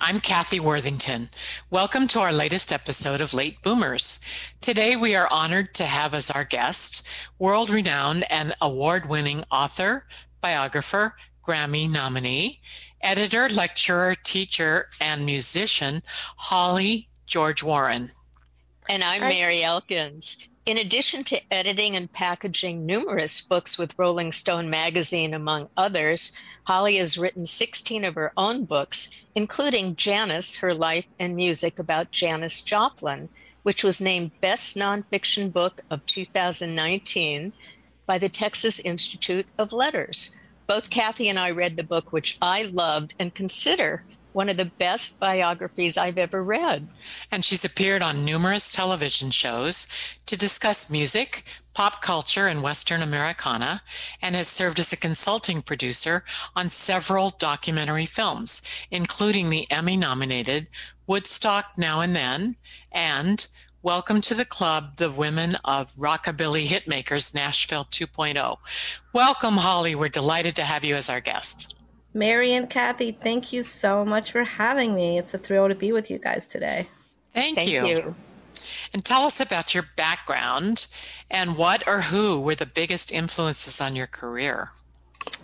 [0.00, 1.30] I'm Kathy Worthington.
[1.70, 4.20] Welcome to our latest episode of Late Boomers.
[4.60, 7.06] Today, we are honored to have as our guest
[7.38, 10.06] world renowned and award winning author,
[10.40, 12.60] biographer, Grammy nominee,
[13.00, 16.02] editor, lecturer, teacher, and musician,
[16.38, 18.10] Holly George Warren.
[18.88, 20.38] And I'm Mary Elkins.
[20.66, 26.32] In addition to editing and packaging numerous books with Rolling Stone magazine, among others,
[26.64, 32.10] Holly has written 16 of her own books, including Janis, Her Life and Music about
[32.10, 33.28] Janis Joplin,
[33.62, 37.52] which was named Best Nonfiction Book of 2019
[38.06, 40.36] by the Texas Institute of Letters.
[40.66, 44.64] Both Kathy and I read the book, which I loved and consider one of the
[44.64, 46.88] best biographies I've ever read.
[47.30, 49.86] And she's appeared on numerous television shows
[50.26, 51.44] to discuss music,
[51.74, 53.82] pop culture, and Western Americana,
[54.22, 60.68] and has served as a consulting producer on several documentary films, including the Emmy nominated
[61.06, 62.56] Woodstock Now and Then
[62.92, 63.46] and
[63.82, 68.56] Welcome to the Club, the Women of Rockabilly Hitmakers Nashville 2.0.
[69.12, 69.94] Welcome, Holly.
[69.94, 71.76] We're delighted to have you as our guest.
[72.14, 75.18] Mary and Kathy, thank you so much for having me.
[75.18, 76.88] It's a thrill to be with you guys today.
[77.34, 77.84] Thank, Thank you.
[77.84, 78.14] you.
[78.94, 80.86] And tell us about your background
[81.28, 84.70] and what or who were the biggest influences on your career.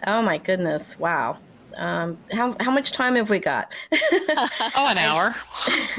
[0.06, 0.96] Oh my goodness.
[1.00, 1.38] Wow.
[1.76, 3.74] Um, how, how much time have we got?
[4.76, 5.34] Oh, an hour.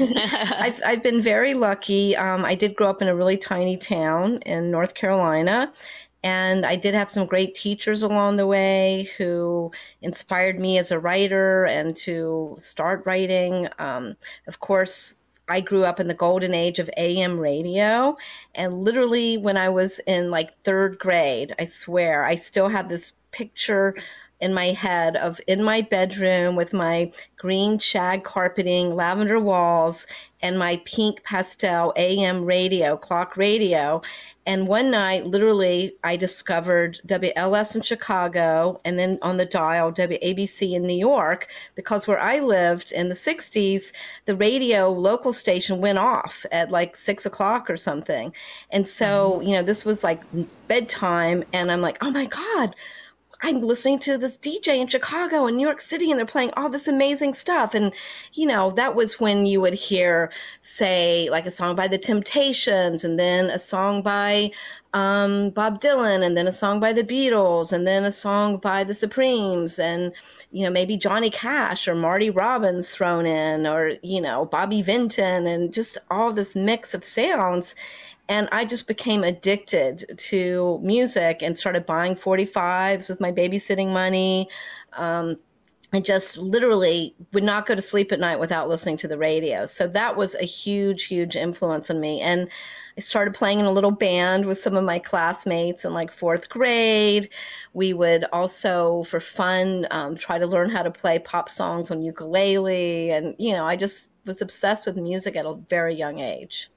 [0.00, 2.16] I've, I've been very lucky.
[2.16, 5.72] Um, I did grow up in a really tiny town in North Carolina.
[6.24, 10.98] And I did have some great teachers along the way who inspired me as a
[10.98, 13.68] writer and to start writing.
[13.78, 15.16] Um, of course,
[15.48, 18.16] I grew up in the golden age of AM radio.
[18.54, 23.12] And literally, when I was in like third grade, I swear, I still have this
[23.32, 23.94] picture
[24.42, 30.06] in my head of in my bedroom with my green shag carpeting, lavender walls,
[30.42, 34.02] and my pink pastel AM radio, clock radio.
[34.44, 40.72] And one night, literally, I discovered WLS in Chicago and then on the dial WABC
[40.72, 43.92] in New York because where I lived in the 60s,
[44.24, 48.32] the radio local station went off at like six o'clock or something.
[48.70, 49.48] And so, mm-hmm.
[49.48, 50.20] you know, this was like
[50.66, 51.44] bedtime.
[51.52, 52.74] And I'm like, oh my God.
[53.44, 56.68] I'm listening to this DJ in Chicago and New York City, and they're playing all
[56.68, 57.74] this amazing stuff.
[57.74, 57.92] And,
[58.34, 60.30] you know, that was when you would hear,
[60.60, 64.52] say, like a song by The Temptations, and then a song by
[64.94, 68.84] um, Bob Dylan, and then a song by The Beatles, and then a song by
[68.84, 70.12] The Supremes, and,
[70.52, 75.48] you know, maybe Johnny Cash or Marty Robbins thrown in, or, you know, Bobby Vinton,
[75.48, 77.74] and just all this mix of sounds
[78.32, 84.48] and I just became addicted to music and started buying 45s with my babysitting money.
[84.94, 85.36] Um,
[85.92, 89.66] I just literally would not go to sleep at night without listening to the radio.
[89.66, 92.22] So that was a huge, huge influence on me.
[92.22, 92.48] And
[92.96, 96.48] I started playing in a little band with some of my classmates in like fourth
[96.48, 97.28] grade.
[97.74, 102.00] We would also, for fun, um, try to learn how to play pop songs on
[102.00, 103.10] ukulele.
[103.10, 106.70] And, you know, I just was obsessed with music at a very young age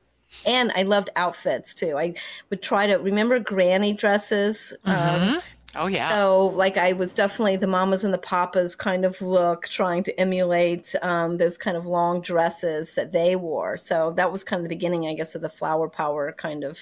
[0.45, 1.97] and I loved outfits too.
[1.97, 2.13] I
[2.49, 4.73] would try to remember granny dresses.
[4.85, 5.35] Mm-hmm.
[5.35, 5.41] Um,
[5.75, 6.09] oh yeah.
[6.09, 10.19] So like I was definitely the mamas and the papas kind of look, trying to
[10.19, 13.77] emulate um, those kind of long dresses that they wore.
[13.77, 16.79] So that was kind of the beginning, I guess, of the flower power kind of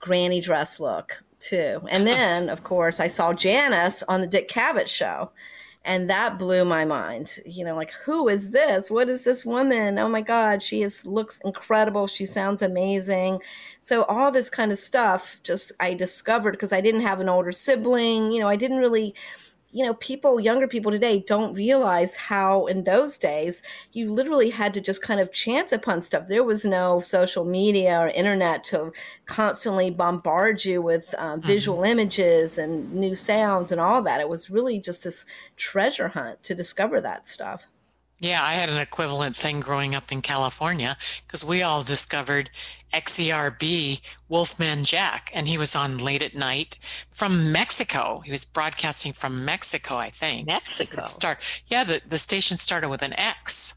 [0.00, 1.80] granny dress look too.
[1.88, 5.30] And then, of course, I saw Janis on the Dick Cavett show
[5.86, 7.38] and that blew my mind.
[7.46, 8.90] You know like who is this?
[8.90, 9.98] What is this woman?
[9.98, 12.06] Oh my god she is looks incredible.
[12.06, 13.40] She sounds amazing.
[13.80, 17.52] So all this kind of stuff just i discovered because i didn't have an older
[17.52, 18.32] sibling.
[18.32, 19.14] You know i didn't really
[19.72, 24.72] you know, people, younger people today don't realize how in those days you literally had
[24.74, 26.28] to just kind of chance upon stuff.
[26.28, 28.92] There was no social media or internet to
[29.26, 31.46] constantly bombard you with uh, mm-hmm.
[31.46, 34.20] visual images and new sounds and all that.
[34.20, 35.26] It was really just this
[35.56, 37.66] treasure hunt to discover that stuff.
[38.18, 40.96] Yeah, I had an equivalent thing growing up in California
[41.26, 42.48] because we all discovered
[42.94, 46.78] XERB Wolfman Jack, and he was on late at night
[47.12, 48.22] from Mexico.
[48.24, 50.46] He was broadcasting from Mexico, I think.
[50.46, 51.04] Mexico.
[51.04, 51.40] Start.
[51.68, 53.74] Yeah, the, the station started with an X.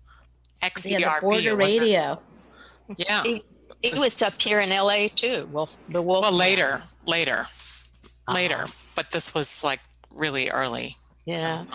[0.63, 0.99] XERB.
[0.99, 2.19] Yeah, the border radio.
[2.97, 3.23] Yeah.
[3.25, 3.45] It,
[3.81, 5.49] it, was up here in LA too.
[5.51, 6.23] Wolf, the Wolf.
[6.23, 8.33] Well, later, later, uh-huh.
[8.33, 8.65] later.
[8.95, 9.81] But this was like
[10.11, 10.95] really early.
[11.25, 11.65] Yeah.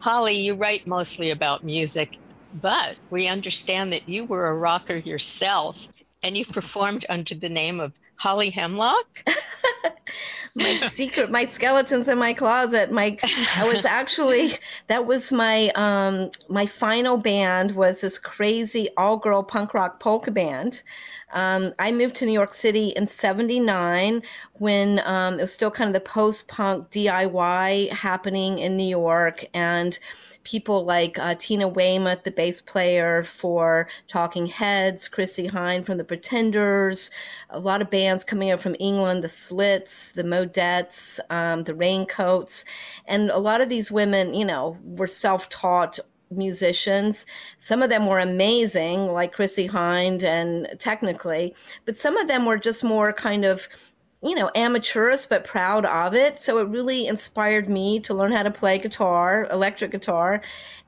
[0.00, 2.16] Holly, you write mostly about music,
[2.54, 5.88] but we understand that you were a rocker yourself
[6.22, 9.24] and you performed under the name of Holly Hemlock.
[10.54, 12.92] my secret, my skeletons in my closet.
[12.92, 13.16] My,
[13.56, 14.58] I was actually
[14.88, 20.30] that was my um my final band was this crazy all girl punk rock polka
[20.30, 20.82] band.
[21.32, 24.22] Um, I moved to New York City in '79
[24.54, 29.46] when um, it was still kind of the post punk DIY happening in New York,
[29.54, 29.98] and
[30.44, 36.04] people like uh, Tina Weymouth, the bass player for Talking Heads, Chrissie Hynde from the
[36.04, 37.10] Pretenders,
[37.50, 42.64] a lot of bands coming up from England, the Slits, the Modettes, um, the Raincoats,
[43.06, 45.98] and a lot of these women, you know, were self-taught
[46.30, 47.26] musicians.
[47.58, 51.54] Some of them were amazing, like Chrissie Hynde and technically,
[51.84, 53.68] but some of them were just more kind of,
[54.22, 56.38] you know, amateurish but proud of it.
[56.38, 60.42] So it really inspired me to learn how to play guitar, electric guitar,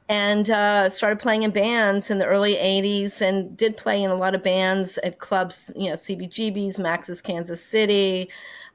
[0.09, 4.15] and uh, started playing in bands in the early 80s and did play in a
[4.15, 8.29] lot of bands at clubs, you know, CBGB's, Max's Kansas City.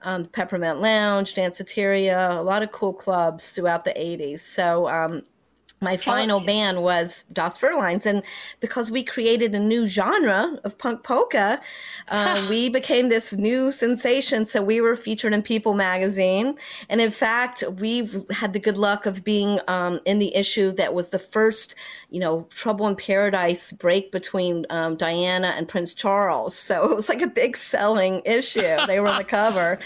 [0.04, 4.42] Um, Peppermint Lounge, Danceteria, a lot of cool clubs throughout the 80s.
[4.42, 5.24] So um,
[5.80, 8.06] my Tell final band was Das Furlines.
[8.06, 8.24] And
[8.62, 11.62] because we created a new genre of punk polka,
[12.08, 14.46] uh, we became this new sensation.
[14.46, 16.58] So we were featured in People magazine.
[16.90, 20.96] And in fact, we've had the good luck of being um, in the issue that
[20.96, 21.76] was the first,
[22.10, 26.56] you know, Trouble in Paradise break between um, Diana and Prince Charles.
[26.56, 28.78] So it was like a big selling issue.
[28.88, 29.78] They were on the cover.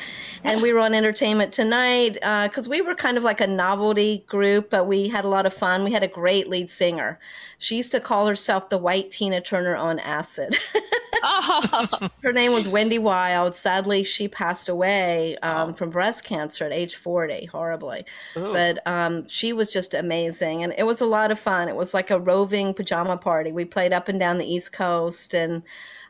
[0.45, 4.23] And we were on Entertainment Tonight because uh, we were kind of like a novelty
[4.27, 7.19] group, but we had a lot of fun we had a great lead singer.
[7.57, 10.57] She used to call herself the White Tina Turner on acid.
[11.23, 12.09] oh.
[12.23, 13.55] Her name was Wendy Wild.
[13.55, 15.73] Sadly, she passed away um, oh.
[15.73, 18.05] from breast cancer at age 40, horribly.
[18.37, 18.51] Ooh.
[18.51, 20.63] But um, she was just amazing.
[20.63, 21.69] And it was a lot of fun.
[21.69, 23.51] It was like a roving pajama party.
[23.51, 25.63] We played up and down the East Coast and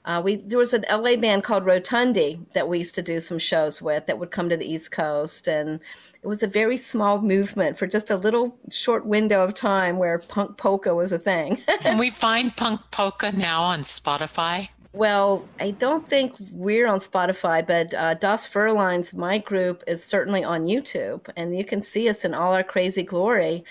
[0.06, 3.38] uh, we there was an LA band called Rotondi that we used to do some
[3.38, 5.80] shows with that would come to the East Coast, and
[6.24, 10.18] it was a very small movement for just a little short window of time where
[10.18, 11.58] punk polka was a thing.
[11.82, 14.70] Can we find punk polka now on Spotify?
[14.94, 20.44] Well, I don't think we're on Spotify, but uh, Das Furlines, my group, is certainly
[20.44, 23.64] on YouTube, and you can see us in all our crazy glory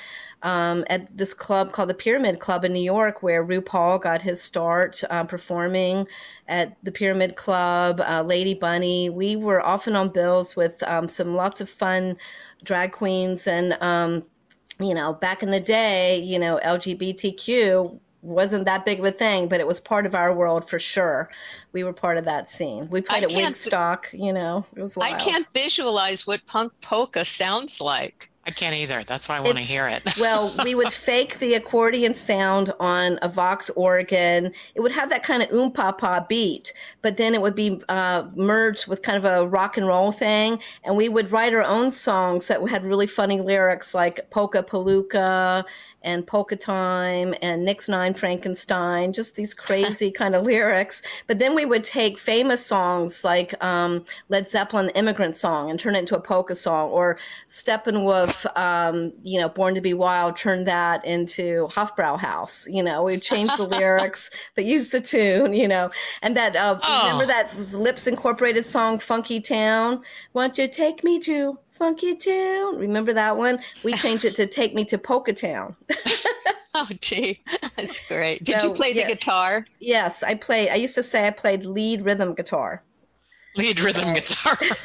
[0.42, 4.40] um, at this club called the Pyramid Club in New York, where RuPaul got his
[4.40, 6.08] start uh, performing
[6.48, 9.10] at the Pyramid Club, uh, Lady Bunny.
[9.10, 12.16] We were often on bills with um, some lots of fun
[12.64, 13.46] drag queens.
[13.46, 14.24] And, um,
[14.78, 19.48] you know, back in the day, you know, LGBTQ wasn't that big of a thing,
[19.48, 21.30] but it was part of our world for sure.
[21.72, 22.88] We were part of that scene.
[22.90, 25.14] We played I at Wigstock, you know, it was wild.
[25.14, 28.30] I can't visualize what punk polka sounds like.
[28.46, 29.04] I can't either.
[29.04, 30.02] That's why I want to hear it.
[30.20, 34.52] well, we would fake the accordion sound on a Vox organ.
[34.74, 37.82] It would have that kind of oom pa pa beat, but then it would be
[37.90, 40.58] uh, merged with kind of a rock and roll thing.
[40.84, 45.64] And we would write our own songs that had really funny lyrics like Polka Palooka
[46.02, 51.02] and Polka Time and Nix Nine Frankenstein, just these crazy kind of lyrics.
[51.26, 55.78] But then we would take famous songs like um, Led Zeppelin, the Immigrant Song, and
[55.78, 60.36] turn it into a polka song, or Steppenwolf, um, you know, Born to Be Wild,
[60.36, 62.72] turn that into Hofbrauhaus.
[62.72, 65.90] You know, we would change the lyrics, but use the tune, you know.
[66.22, 67.02] And that, uh, oh.
[67.04, 70.02] remember that Lips Incorporated song, Funky Town?
[70.32, 72.76] Won't you take me to Funky Town.
[72.76, 73.58] Remember that one?
[73.82, 75.74] We changed it to Take Me to Polka Town.
[76.74, 77.40] oh, gee,
[77.74, 78.44] that's great.
[78.44, 79.08] Did so, you play the yeah.
[79.08, 79.64] guitar?
[79.78, 80.68] Yes, I played.
[80.68, 82.82] I used to say I played lead rhythm guitar.
[83.56, 84.58] Lead rhythm guitar.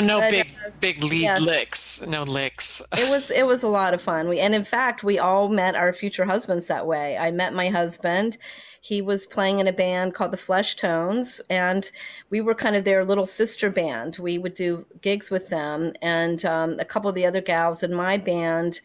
[0.00, 2.02] no but, big, uh, big lead licks.
[2.02, 2.82] No licks.
[2.92, 4.28] it was it was a lot of fun.
[4.28, 7.16] We and in fact we all met our future husbands that way.
[7.16, 8.38] I met my husband
[8.84, 11.90] he was playing in a band called the Flesh Tones, and
[12.28, 14.18] we were kind of their little sister band.
[14.18, 17.94] We would do gigs with them, and um, a couple of the other gals in
[17.94, 18.82] my band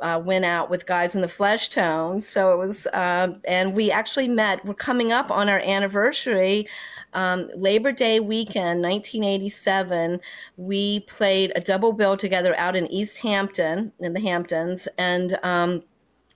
[0.00, 2.22] uh, went out with guys in the Fleshtones.
[2.22, 4.64] So it was, uh, and we actually met.
[4.64, 6.68] We're coming up on our anniversary.
[7.12, 10.20] Um, Labor Day weekend, 1987,
[10.56, 15.82] we played a double bill together out in East Hampton, in the Hamptons, and um,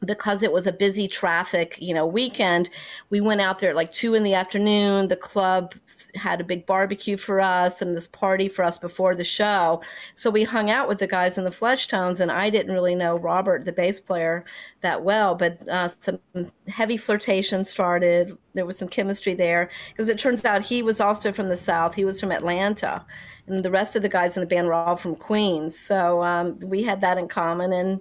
[0.04, 2.70] because it was a busy traffic, you know, weekend,
[3.10, 5.08] we went out there at like two in the afternoon.
[5.08, 5.74] The club
[6.14, 9.82] had a big barbecue for us and this party for us before the show.
[10.14, 13.18] So we hung out with the guys in the Fleshtones, and I didn't really know
[13.18, 14.44] Robert, the bass player,
[14.82, 16.20] that well, but uh, some
[16.68, 18.38] heavy flirtation started.
[18.54, 21.94] There was some chemistry there because it turns out he was also from the South.
[21.96, 23.04] He was from Atlanta,
[23.48, 25.76] and the rest of the guys in the band were all from Queens.
[25.76, 28.00] So um, we had that in common, and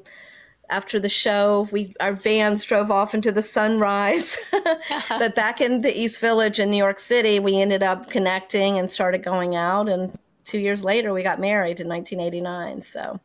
[0.69, 4.37] after the show, we our vans drove off into the sunrise.
[5.09, 8.89] but back in the East Village in New York City, we ended up connecting and
[8.89, 9.87] started going out.
[9.87, 12.81] And two years later, we got married in 1989.
[12.81, 13.19] So.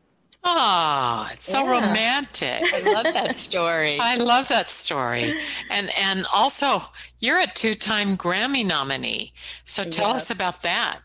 [0.45, 1.71] Oh, it's so yeah.
[1.71, 2.75] romantic.
[2.75, 3.97] I love that story.
[4.01, 5.35] I love that story.
[5.71, 6.83] And and also
[7.21, 9.33] you're a two-time Grammy nominee.
[9.65, 10.17] So tell yes.
[10.17, 11.01] us about that.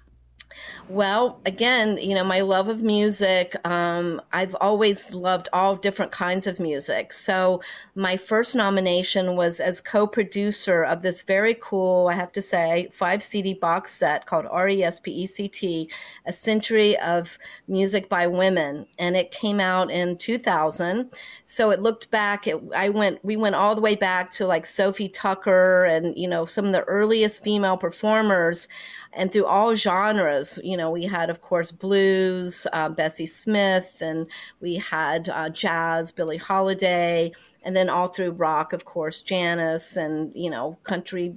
[0.89, 6.47] Well, again, you know, my love of music, um, I've always loved all different kinds
[6.47, 7.11] of music.
[7.11, 7.61] So,
[7.95, 12.87] my first nomination was as co producer of this very cool, I have to say,
[12.93, 15.91] five CD box set called RESPECT,
[16.25, 18.87] A Century of Music by Women.
[18.97, 21.11] And it came out in 2000.
[21.43, 24.65] So, it looked back, it, I went, we went all the way back to like
[24.65, 28.69] Sophie Tucker and, you know, some of the earliest female performers
[29.17, 30.59] and through all genres.
[30.63, 34.27] You know, we had, of course, blues, uh, Bessie Smith, and
[34.61, 37.33] we had uh, jazz, Billie Holiday,
[37.65, 41.35] and then all through rock, of course, Janis, and you know, country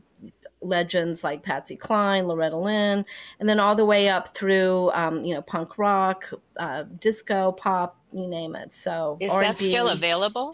[0.63, 3.05] legends like Patsy Cline, Loretta Lynn,
[3.41, 7.97] and then all the way up through, um, you know, punk rock, uh, disco, pop,
[8.13, 8.75] you name it.
[8.75, 9.47] So is R&B.
[9.47, 10.53] that still available?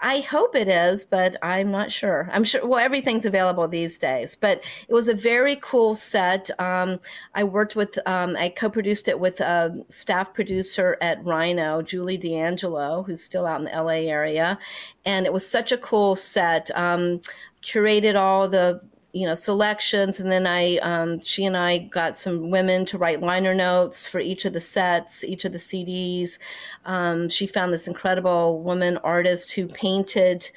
[0.00, 2.28] I hope it is, but I'm not sure.
[2.32, 6.50] I'm sure, well, everything's available these days, but it was a very cool set.
[6.60, 7.00] Um,
[7.34, 12.16] I worked with, um, I co produced it with a staff producer at Rhino, Julie
[12.16, 14.56] D'Angelo, who's still out in the LA area.
[15.04, 16.70] And it was such a cool set.
[16.76, 17.20] Um,
[17.62, 18.80] curated all the
[19.18, 23.20] you know selections and then i um, she and i got some women to write
[23.20, 26.38] liner notes for each of the sets each of the cds
[26.84, 30.50] um, she found this incredible woman artist who painted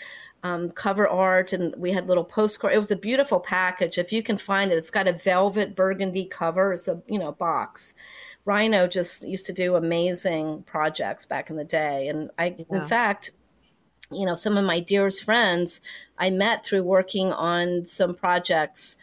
[0.44, 2.74] um, cover art and we had little postcard.
[2.74, 4.00] It was a beautiful package.
[4.00, 6.74] If you can find it it's got a velvet burgundy cover.
[6.74, 7.94] It's a you know box.
[8.44, 12.82] Rhino just used to do amazing projects back in the day and i yeah.
[12.82, 13.32] in fact
[14.12, 15.82] you know, some of my dearest friends
[16.18, 18.98] I met through working on some projects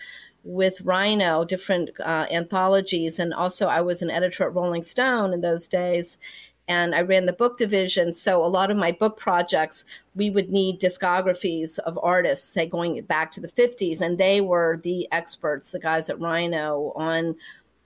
[0.45, 3.19] with Rhino, different uh, anthologies.
[3.19, 6.19] And also, I was an editor at Rolling Stone in those days.
[6.67, 8.12] And I ran the book division.
[8.12, 9.85] So, a lot of my book projects,
[10.15, 14.00] we would need discographies of artists, say going back to the 50s.
[14.00, 17.37] And they were the experts, the guys at Rhino, on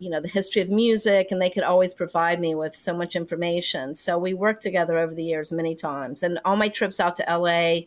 [0.02, 3.14] you know the history of music and they could always provide me with so much
[3.14, 3.94] information.
[3.94, 6.22] So we worked together over the years many times.
[6.22, 7.80] And all my trips out to la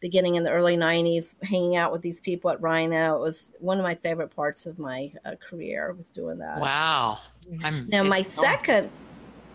[0.00, 3.78] beginning in the early 90s hanging out with these people at rhino it was one
[3.78, 6.58] of my favorite parts of my uh, career was doing that.
[6.58, 7.18] Wow.
[7.62, 8.90] I'm, now my second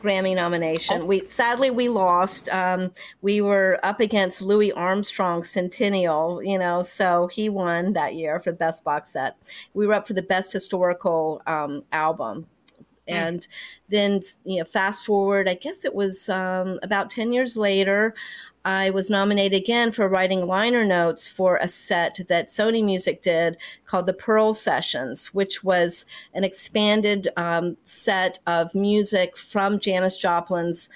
[0.01, 1.01] Grammy nomination.
[1.01, 1.05] Oh.
[1.05, 2.49] We sadly we lost.
[2.49, 2.91] Um,
[3.21, 8.51] we were up against Louis Armstrong Centennial, you know, so he won that year for
[8.51, 9.37] the best box set.
[9.73, 12.47] We were up for the best historical um, album.
[13.09, 13.15] Hmm.
[13.15, 13.47] And
[13.89, 18.13] then, you know, fast forward, I guess it was um, about 10 years later,
[18.65, 23.57] I was nominated again for writing liner notes for a set that Sony Music did
[23.85, 30.89] called the Pearl Sessions, which was an expanded um, set of music from Janis Joplin's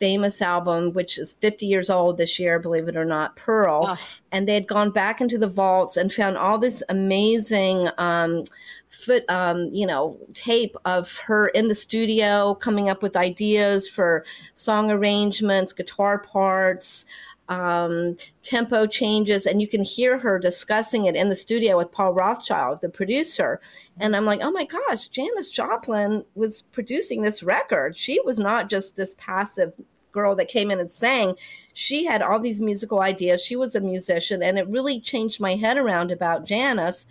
[0.00, 3.84] famous album, which is 50 years old this year, believe it or not, Pearl.
[3.86, 3.98] Oh.
[4.32, 7.88] And they had gone back into the vaults and found all this amazing.
[7.98, 8.44] Um,
[8.90, 14.24] foot um, you know tape of her in the studio coming up with ideas for
[14.54, 17.06] song arrangements guitar parts
[17.48, 19.44] um, tempo changes.
[19.44, 23.60] And you can hear her discussing it in the studio with paul rothchild the producer.
[23.98, 27.96] And i'm like oh my gosh janis joplin was producing this record.
[27.96, 29.72] She was not just this passive
[30.12, 31.36] girl that came in and sang.
[31.72, 33.40] She had all these musical ideas.
[33.40, 34.42] She was a musician.
[34.42, 37.06] And it really changed my head around about janis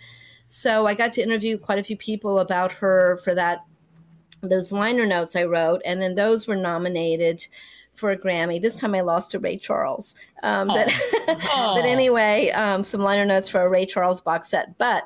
[0.49, 3.59] so I got to interview quite a few people about her for that
[4.41, 7.47] those liner notes I wrote, and then those were nominated
[7.93, 8.59] for a Grammy.
[8.59, 10.15] This time I lost to Ray Charles.
[10.41, 10.91] Um, but,
[11.27, 14.75] but anyway, um, some liner notes for a Ray Charles box set.
[14.77, 15.03] But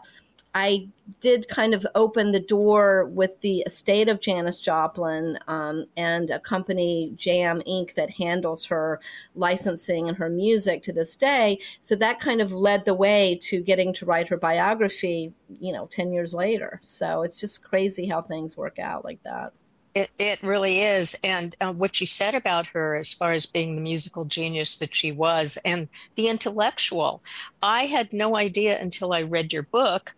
[0.55, 0.87] I
[1.19, 6.39] did kind of open the door with the estate of Janis Joplin um, and a
[6.39, 8.99] company, Jam Inc., that handles her
[9.35, 11.59] licensing and her music to this day.
[11.81, 15.87] So that kind of led the way to getting to write her biography, you know,
[15.87, 16.79] 10 years later.
[16.83, 19.53] So it's just crazy how things work out like that.
[19.95, 21.15] It, it really is.
[21.23, 24.95] And uh, what you said about her, as far as being the musical genius that
[24.95, 27.23] she was and the intellectual,
[27.61, 30.15] I had no idea until I read your book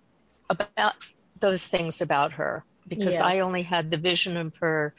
[0.49, 0.95] about
[1.39, 3.25] those things about her because yeah.
[3.25, 4.93] I only had the vision of her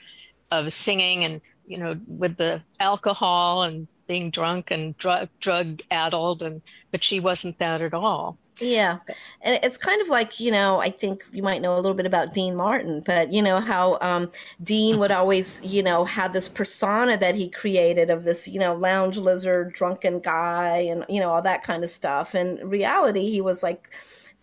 [0.51, 6.43] of singing and you know with the alcohol and being drunk and drug drug addled
[6.43, 8.39] and but she wasn't that at all.
[8.59, 8.99] Yeah.
[9.43, 12.07] And it's kind of like, you know, I think you might know a little bit
[12.07, 14.31] about Dean Martin, but you know how um,
[14.63, 18.75] Dean would always, you know, have this persona that he created of this, you know,
[18.75, 22.35] lounge lizard, drunken guy and, you know, all that kind of stuff.
[22.35, 23.91] And reality, he was like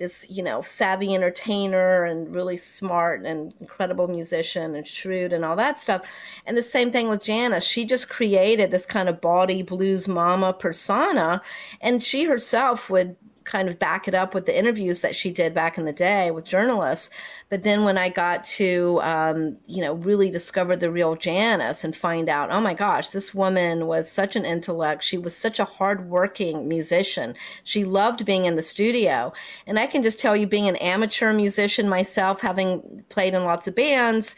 [0.03, 5.55] this, you know, savvy entertainer and really smart and incredible musician and shrewd and all
[5.55, 6.01] that stuff.
[6.45, 7.63] And the same thing with Janis.
[7.63, 11.41] She just created this kind of bawdy blues mama persona.
[11.79, 15.53] And she herself would kind of back it up with the interviews that she did
[15.53, 17.09] back in the day with journalists.
[17.49, 21.95] But then when I got to, um, you know, really discover the real Janis and
[21.95, 25.03] find out, oh my gosh, this woman was such an intellect.
[25.03, 27.35] She was such a hardworking musician.
[27.63, 29.33] She loved being in the studio.
[29.67, 33.67] And I can just tell you, being an amateur musician myself, having played in lots
[33.67, 34.35] of bands,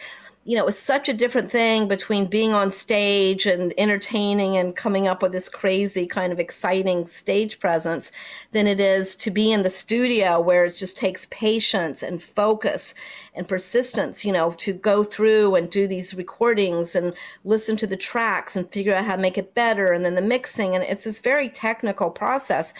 [0.48, 5.08] you know, it's such a different thing between being on stage and entertaining and coming
[5.08, 8.12] up with this crazy kind of exciting stage presence
[8.52, 12.94] than it is to be in the studio where it just takes patience and focus
[13.34, 17.98] and persistence, you know, to go through and do these recordings and listen to the
[17.98, 20.76] tracks and figure out how to make it better and then the mixing.
[20.76, 22.72] And it's this very technical process.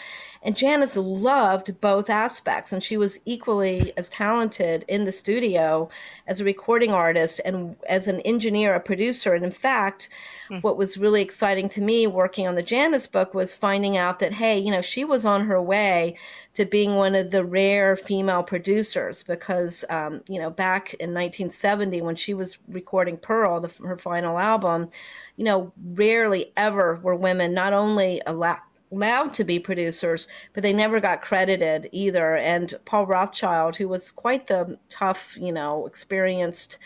[0.46, 5.88] And Janis loved both aspects, and she was equally as talented in the studio
[6.24, 9.34] as a recording artist and as an engineer, a producer.
[9.34, 10.08] And in fact,
[10.48, 10.62] mm.
[10.62, 14.34] what was really exciting to me working on the Janis book was finding out that,
[14.34, 16.16] hey, you know, she was on her way
[16.54, 22.02] to being one of the rare female producers because, um, you know, back in 1970
[22.02, 24.90] when she was recording Pearl, the, her final album,
[25.34, 28.60] you know, rarely ever were women not only allowed
[28.92, 32.36] allowed to be producers, but they never got credited either.
[32.36, 36.78] And Paul Rothchild, who was quite the tough, you know, experienced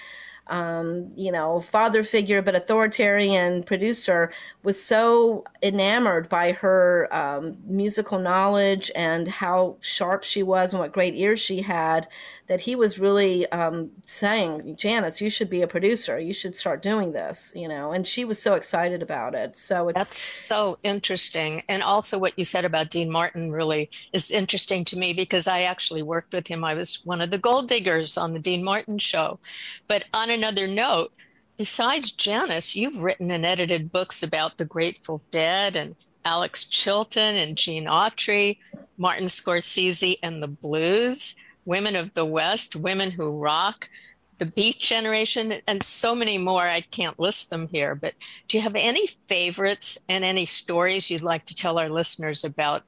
[0.50, 4.30] um, you know, father figure but authoritarian producer,
[4.62, 10.92] was so enamored by her um, musical knowledge and how sharp she was and what
[10.92, 12.08] great ears she had
[12.50, 16.18] that he was really um, saying, Janis, you should be a producer.
[16.18, 17.92] You should start doing this, you know.
[17.92, 19.56] And she was so excited about it.
[19.56, 21.62] So it's that's so interesting.
[21.68, 25.62] And also, what you said about Dean Martin really is interesting to me because I
[25.62, 26.64] actually worked with him.
[26.64, 29.38] I was one of the gold diggers on the Dean Martin show.
[29.86, 31.12] But on another note,
[31.58, 37.58] besides Janis, you've written and edited books about the Grateful Dead and Alex Chilton and
[37.58, 38.56] Gene Autry,
[38.96, 41.34] Martin Scorsese and the Blues.
[41.66, 43.90] Women of the West, Women Who Rock,
[44.38, 46.62] the Beat Generation, and so many more.
[46.62, 48.14] I can't list them here, but
[48.48, 52.82] do you have any favorites and any stories you'd like to tell our listeners about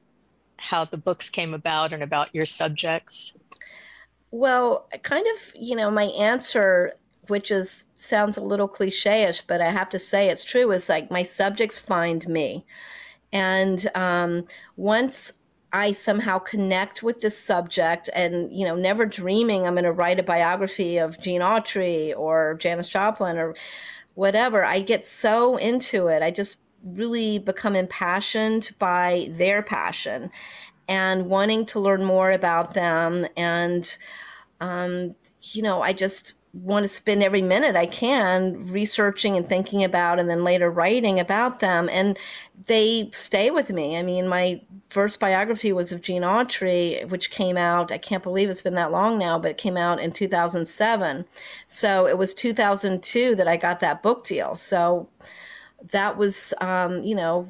[0.56, 3.36] how the books came about and about your subjects?
[4.30, 6.94] Well, kind of, you know, my answer,
[7.28, 11.10] which is sounds a little cliche-ish, but I have to say it's true, is like
[11.10, 12.64] my subjects find me.
[13.32, 15.32] And um, once
[15.72, 20.18] I somehow connect with this subject and, you know, never dreaming I'm going to write
[20.18, 23.54] a biography of Gene Autry or Janis Joplin or
[24.14, 24.64] whatever.
[24.64, 26.22] I get so into it.
[26.22, 30.30] I just really become impassioned by their passion
[30.88, 33.26] and wanting to learn more about them.
[33.36, 33.96] And,
[34.60, 35.14] um,
[35.52, 40.18] you know, I just want to spend every minute I can researching and thinking about
[40.18, 41.88] and then later writing about them.
[41.88, 42.18] And
[42.66, 43.96] they stay with me.
[43.96, 48.50] I mean, my first biography was of Gene Autry, which came out, I can't believe
[48.50, 51.24] it's been that long now, but it came out in 2007.
[51.68, 54.54] So it was 2002 that I got that book deal.
[54.54, 55.08] So
[55.90, 57.48] that was, um, you know,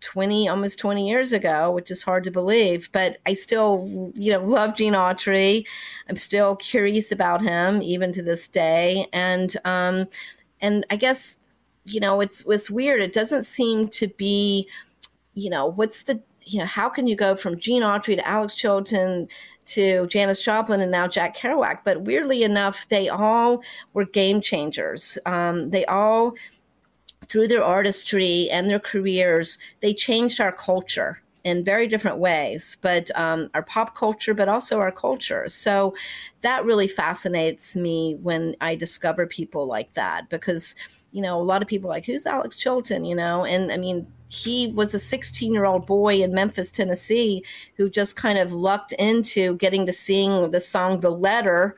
[0.00, 4.40] 20 almost 20 years ago which is hard to believe but i still you know
[4.40, 5.66] love gene autry.
[6.08, 9.08] I'm still curious about him even to this day.
[9.12, 10.06] And um
[10.60, 11.38] and i guess
[11.84, 13.00] you know it's it's weird.
[13.00, 14.68] It doesn't seem to be
[15.34, 18.54] you know what's the you know how can you go from gene autry to alex
[18.54, 19.26] chilton
[19.64, 21.80] to janis joplin and now jack kerouac?
[21.84, 25.18] But weirdly enough they all were game changers.
[25.26, 26.34] Um, they all
[27.28, 33.08] through their artistry and their careers, they changed our culture in very different ways, but
[33.16, 35.48] um, our pop culture, but also our culture.
[35.48, 35.94] So
[36.40, 40.74] that really fascinates me when I discover people like that because,
[41.12, 43.44] you know, a lot of people like, who's Alex Chilton, you know?
[43.44, 47.44] And I mean, he was a 16 year old boy in Memphis, Tennessee,
[47.76, 51.76] who just kind of lucked into getting to sing the song The Letter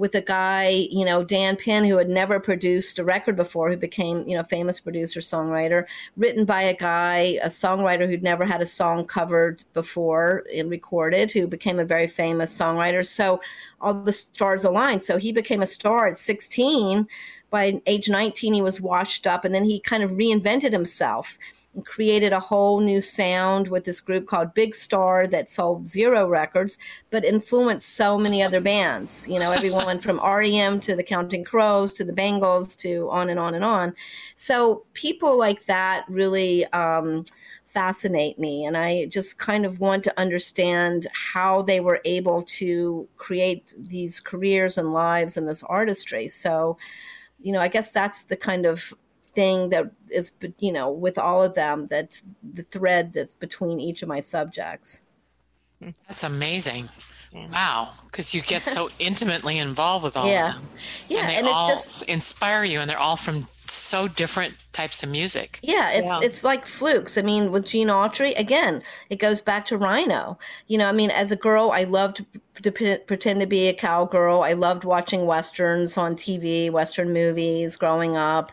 [0.00, 3.76] with a guy, you know, Dan Penn, who had never produced a record before, who
[3.76, 5.86] became, you know, famous producer, songwriter,
[6.16, 11.30] written by a guy, a songwriter who'd never had a song covered before and recorded,
[11.30, 13.06] who became a very famous songwriter.
[13.06, 13.42] So
[13.80, 15.02] all the stars aligned.
[15.02, 17.06] So he became a star at 16.
[17.50, 21.36] By age 19, he was washed up, and then he kind of reinvented himself
[21.84, 26.78] created a whole new sound with this group called Big Star that sold zero records,
[27.10, 29.28] but influenced so many other bands.
[29.28, 33.38] You know, everyone from REM to the Counting Crows to the Bangles to on and
[33.38, 33.94] on and on.
[34.34, 36.66] So people like that really.
[36.66, 37.24] Um,
[37.64, 43.06] fascinate me and i just kind of want to understand how they were able to
[43.16, 46.76] create these careers and lives and this artistry so
[47.40, 48.92] you know i guess that's the kind of
[49.34, 54.02] thing that is you know with all of them that the thread that's between each
[54.02, 55.00] of my subjects.
[56.06, 56.90] That's amazing.
[57.34, 57.90] Wow.
[58.06, 60.48] Because you get so intimately involved with all yeah.
[60.48, 60.68] of them.
[61.08, 64.56] Yeah and they and all it's just inspire you and they're all from so different
[64.72, 65.60] types of music.
[65.62, 66.20] Yeah it's Yeah.
[66.22, 67.16] it's like flukes.
[67.16, 70.38] I mean with gene autry again it goes back to rhino.
[70.66, 72.24] You know i mean as a girl i loved
[72.62, 72.72] to
[73.06, 74.42] pretend to be a cowgirl.
[74.42, 78.50] I loved watching westerns on tv western movies growing up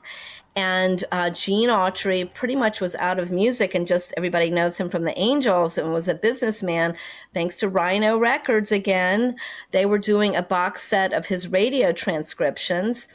[0.58, 4.90] and uh, Gene Autry pretty much was out of music, and just everybody knows him
[4.90, 6.96] from the Angels and was a businessman.
[7.32, 9.36] Thanks to Rhino Records again,
[9.70, 13.08] they were doing a box set of his radio transcriptions.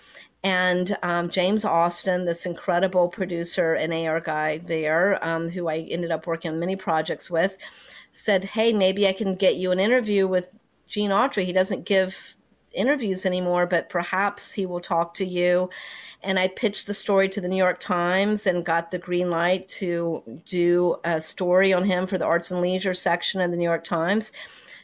[0.44, 6.12] And um, James Austin, this incredible producer and AR guy there, um, who I ended
[6.12, 7.58] up working on many projects with,
[8.12, 10.48] said, Hey, maybe I can get you an interview with
[10.88, 11.44] Gene Autry.
[11.44, 12.36] He doesn't give
[12.74, 15.70] interviews anymore, but perhaps he will talk to you.
[16.22, 19.68] And I pitched the story to the New York Times and got the green light
[19.68, 23.64] to do a story on him for the arts and leisure section of the New
[23.64, 24.32] York Times.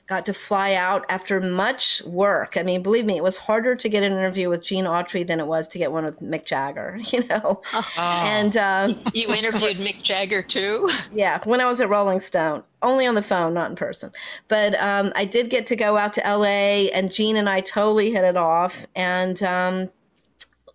[0.08, 2.56] Got to fly out after much work.
[2.56, 5.38] I mean, believe me, it was harder to get an interview with Gene Autry than
[5.38, 7.60] it was to get one with Mick Jagger, you know?
[7.74, 8.22] Oh.
[8.24, 10.88] And um, You interviewed Mick Jagger too?
[11.12, 14.10] yeah, when I was at Rolling Stone, only on the phone, not in person.
[14.48, 18.10] But um, I did get to go out to LA, and Gene and I totally
[18.10, 18.86] hit it off.
[18.94, 19.90] And um,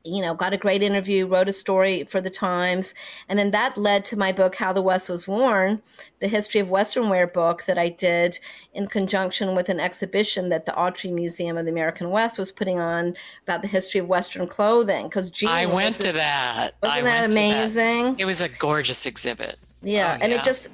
[0.06, 2.94] you know, got a great interview, wrote a story for the Times,
[3.30, 5.82] and then that led to my book, How the West Was Worn,
[6.20, 8.38] the history of Western wear book that I did
[8.74, 12.80] in conjunction with an exhibition that the Autry Museum of the American West was putting
[12.80, 15.08] on about the history of Western clothing.
[15.08, 18.16] Because i went to that Wasn't that amazing?
[18.20, 20.40] it was a gorgeous exhibit Yeah, Oh, and yeah.
[20.40, 20.70] it just,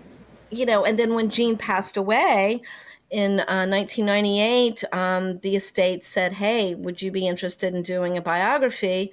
[0.50, 2.62] you know, and then when Gene passed away
[3.10, 8.22] in uh, 1998, um, the estate said, "Hey, would you be interested in doing a
[8.22, 9.12] biography?"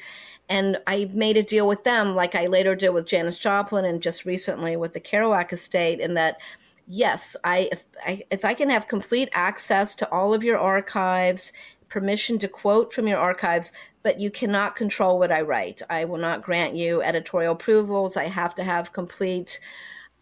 [0.49, 4.03] And I made a deal with them, like I later did with Janis Joplin, and
[4.03, 6.41] just recently with the Kerouac estate, in that.
[6.89, 11.53] Yes, I if, I if I can have complete access to all of your archives,
[11.89, 15.83] permission to quote from your archives, but you cannot control what I write.
[15.91, 18.17] I will not grant you editorial approvals.
[18.17, 19.61] I have to have complete,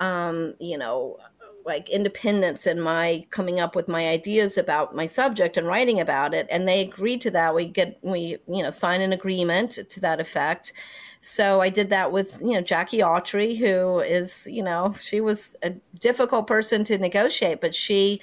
[0.00, 1.18] um, you know,
[1.64, 6.34] like independence in my coming up with my ideas about my subject and writing about
[6.34, 6.46] it.
[6.50, 7.54] And they agreed to that.
[7.54, 10.72] We get we you know sign an agreement to that effect.
[11.20, 15.56] So I did that with you know Jackie Autry, who is you know she was
[15.62, 18.20] a difficult person to negotiate, but she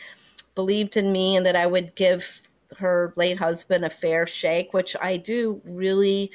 [0.56, 2.42] believed in me and that I would give
[2.78, 6.32] her late husband a fair shake, which I do really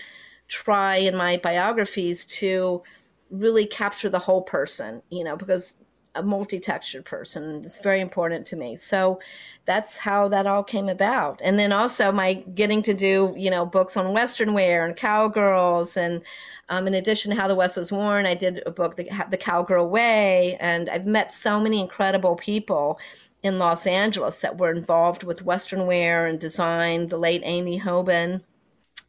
[0.48, 2.82] try in my biographies to
[3.30, 5.76] really capture the whole person, you know, because
[6.16, 7.62] a multi-textured person.
[7.64, 8.76] It's very important to me.
[8.76, 9.20] So
[9.64, 11.40] that's how that all came about.
[11.42, 15.96] And then also my getting to do, you know, books on Western wear and cowgirls.
[15.96, 16.22] And
[16.68, 19.36] um, in addition to How the West Was Worn, I did a book, The, the
[19.36, 20.56] Cowgirl Way.
[20.60, 22.98] And I've met so many incredible people
[23.42, 27.06] in Los Angeles that were involved with Western wear and design.
[27.06, 28.42] The late Amy Hoban,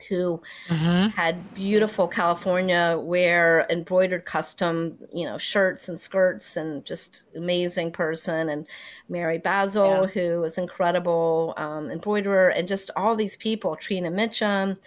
[0.10, 1.10] who Mm-hmm.
[1.10, 8.50] had beautiful California wear, embroidered custom, you know, shirts and skirts, and just amazing person.
[8.50, 8.68] And
[9.10, 13.76] Mary Basil, who was incredible um, embroiderer, and just all these people.
[13.76, 14.78] Trina Mitchum,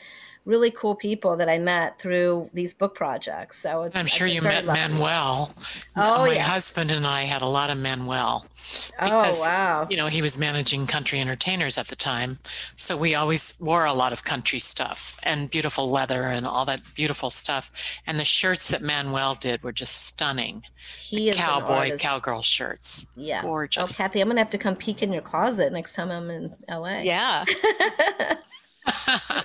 [0.51, 3.59] really cool people that I met through these book projects.
[3.59, 4.81] So I'm sure you met lucky.
[4.81, 5.55] Manuel.
[5.97, 6.43] Oh, my yeah.
[6.43, 8.45] husband and I had a lot of Manuel.
[9.01, 9.87] Oh, Because, oh, wow.
[9.89, 12.41] You know, he was managing country entertainers at the time.
[12.77, 16.83] So we always wore a lot of country stuff and beautiful leather and all that
[16.95, 17.71] beautiful stuff.
[18.07, 20.65] And the shirts that Manuel did were just stunning.
[21.01, 22.01] He is Cowboy, artist.
[22.03, 23.07] cowgirl shirts.
[23.15, 23.41] Yeah.
[23.45, 24.01] Oh, Gorgeous.
[24.01, 26.57] Oh, Kathy, I'm gonna have to come peek in your closet next time I'm in
[26.69, 26.99] LA.
[27.01, 27.45] Yeah.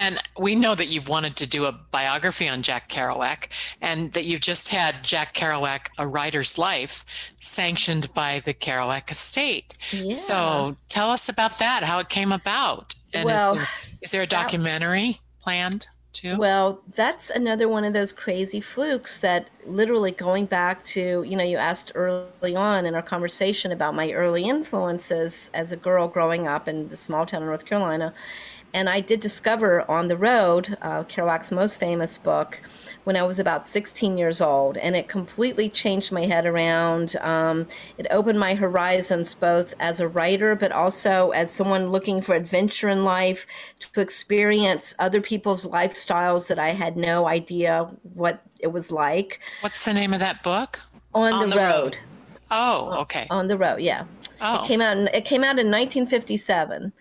[0.00, 3.48] And we know that you've wanted to do a biography on Jack Kerouac
[3.82, 7.04] and that you've just had Jack Kerouac, A Writer's Life,
[7.40, 9.76] sanctioned by the Kerouac estate.
[9.92, 10.10] Yeah.
[10.12, 12.94] So tell us about that, how it came about.
[13.12, 13.68] And Well, is, there,
[14.00, 16.38] is there a that- documentary planned too?
[16.38, 21.44] Well, that's another one of those crazy flukes that literally going back to, you know,
[21.44, 26.48] you asked early on in our conversation about my early influences as a girl growing
[26.48, 28.14] up in the small town of North Carolina.
[28.72, 32.60] And I did discover On the Road, uh, Kerouac's most famous book,
[33.04, 34.76] when I was about 16 years old.
[34.76, 37.16] And it completely changed my head around.
[37.20, 37.66] Um,
[37.98, 42.88] it opened my horizons both as a writer, but also as someone looking for adventure
[42.88, 43.46] in life,
[43.80, 49.40] to experience other people's lifestyles that I had no idea what it was like.
[49.62, 50.80] What's the name of that book?
[51.14, 51.82] On, On the, the road.
[51.82, 51.98] Road.
[52.50, 53.26] Oh, okay.
[53.30, 54.04] On the road, yeah.
[54.40, 54.96] Oh, It came out.
[54.96, 56.92] In, it came out in 1957,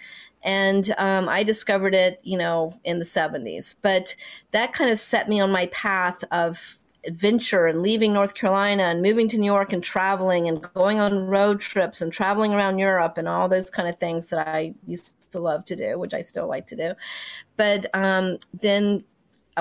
[0.44, 3.76] and um, I discovered it, you know, in the 70s.
[3.82, 4.16] But
[4.52, 9.02] that kind of set me on my path of adventure and leaving North Carolina and
[9.02, 13.18] moving to New York and traveling and going on road trips and traveling around Europe
[13.18, 16.22] and all those kind of things that I used to love to do, which I
[16.22, 16.94] still like to do.
[17.56, 19.04] But um, then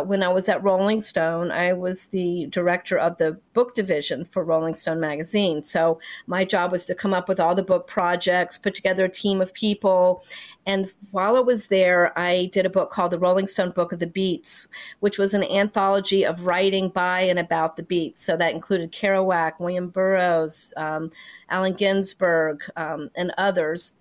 [0.00, 4.44] when I was at Rolling Stone, I was the director of the book division for
[4.44, 5.62] Rolling Stone magazine.
[5.62, 9.10] So my job was to come up with all the book projects, put together a
[9.10, 10.22] team of people.
[10.66, 13.98] And while I was there, I did a book called The Rolling Stone Book of
[13.98, 14.68] the Beats,
[15.00, 18.22] which was an anthology of writing by and about the Beats.
[18.22, 21.10] So that included Kerouac, William Burroughs, um,
[21.48, 23.94] Allen Ginsberg, um, and others.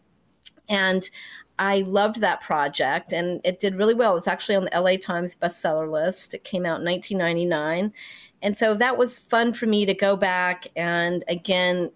[0.70, 1.10] And
[1.60, 4.12] I loved that project and it did really well.
[4.12, 6.34] It was actually on the LA Times bestseller list.
[6.34, 7.94] It came out in 1999.
[8.42, 11.92] And so that was fun for me to go back and again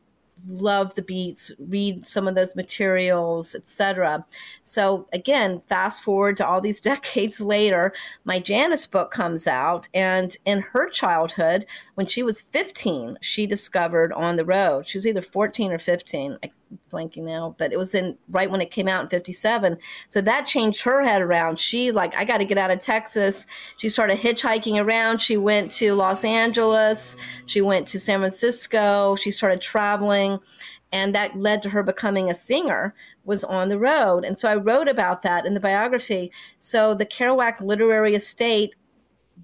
[0.48, 4.26] love the beats, read some of those materials, etc.
[4.64, 7.94] So again, fast forward to all these decades later,
[8.24, 14.12] my Janis book comes out and in her childhood, when she was 15, she discovered
[14.14, 14.88] On the Road.
[14.88, 16.38] She was either 14 or 15.
[16.44, 16.50] I
[16.92, 19.78] blanking now, but it was in right when it came out in 57.
[20.08, 21.60] So that changed her head around.
[21.60, 23.48] She like, I got to get out of Texas.
[23.78, 25.20] She started hitchhiking around.
[25.20, 27.16] She went to Los Angeles.
[27.46, 29.16] She went to San Francisco.
[29.16, 30.40] She started traveling.
[30.92, 34.26] And that led to her becoming a singer, was on the road.
[34.26, 36.32] And so I wrote about that in the biography.
[36.60, 38.76] So the Kerouac Literary Estate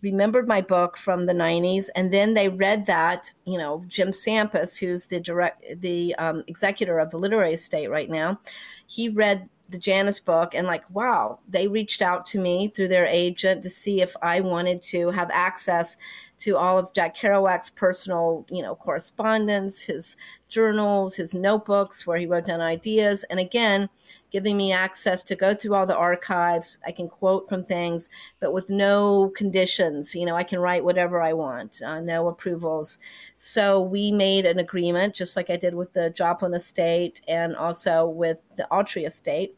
[0.02, 4.78] remembered my book from the 90s and then they read that you know jim sampas
[4.78, 8.40] who's the direct the um, executor of the literary estate right now
[8.86, 13.06] he read the janis book and like wow they reached out to me through their
[13.06, 15.98] agent to see if i wanted to have access
[16.40, 20.18] to all of jack kerouac's personal you know correspondence his
[20.50, 23.90] journals his notebooks where he wrote down ideas and again
[24.32, 26.80] giving me access to go through all the archives.
[26.86, 30.14] I can quote from things, but with no conditions.
[30.16, 33.00] You know, I can write whatever I want, uh, no approvals.
[33.38, 38.08] So we made an agreement, just like I did with the Joplin estate and also
[38.08, 39.56] with the Autry estate.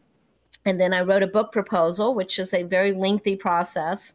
[0.65, 4.13] And then I wrote a book proposal, which is a very lengthy process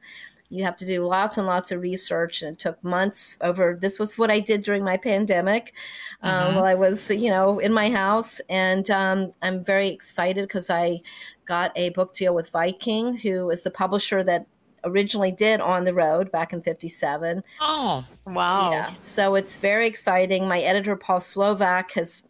[0.55, 3.99] you have to do lots and lots of research and it took months over this
[3.99, 5.75] was what i did during my pandemic
[6.23, 6.55] uh, Mhm.
[6.55, 11.01] while i was you know in my house and um, i'm very excited because i
[11.45, 14.47] got a book deal with viking who is the publisher that
[14.85, 18.71] originally did on the road back in 57 oh, Wow.
[18.71, 22.23] yeah so it's very exciting my editor paul slovak has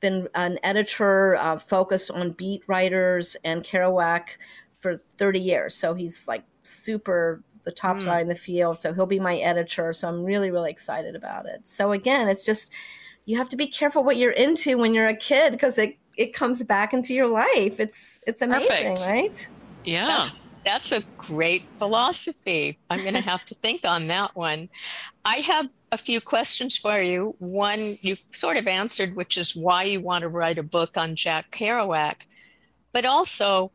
[0.00, 4.38] been an editor uh, focused on beat writers and kerouac
[4.80, 8.04] for 30 years so he's like super the top Mm.
[8.04, 11.44] guy in the field so he'll be my editor so i'm really really excited about
[11.46, 12.70] it so again it's just
[13.26, 16.34] you have to be careful what you're into when you're a kid because it it
[16.40, 19.06] comes back into your life it's it's amazing Perfect.
[19.06, 19.48] right
[19.84, 20.06] yeah.
[20.06, 22.78] That's, that's a great philosophy.
[22.90, 24.68] I'm going to have to think on that one.
[25.24, 27.34] I have a few questions for you.
[27.38, 31.16] One you sort of answered, which is why you want to write a book on
[31.16, 32.16] Jack Kerouac.
[32.92, 33.72] But also,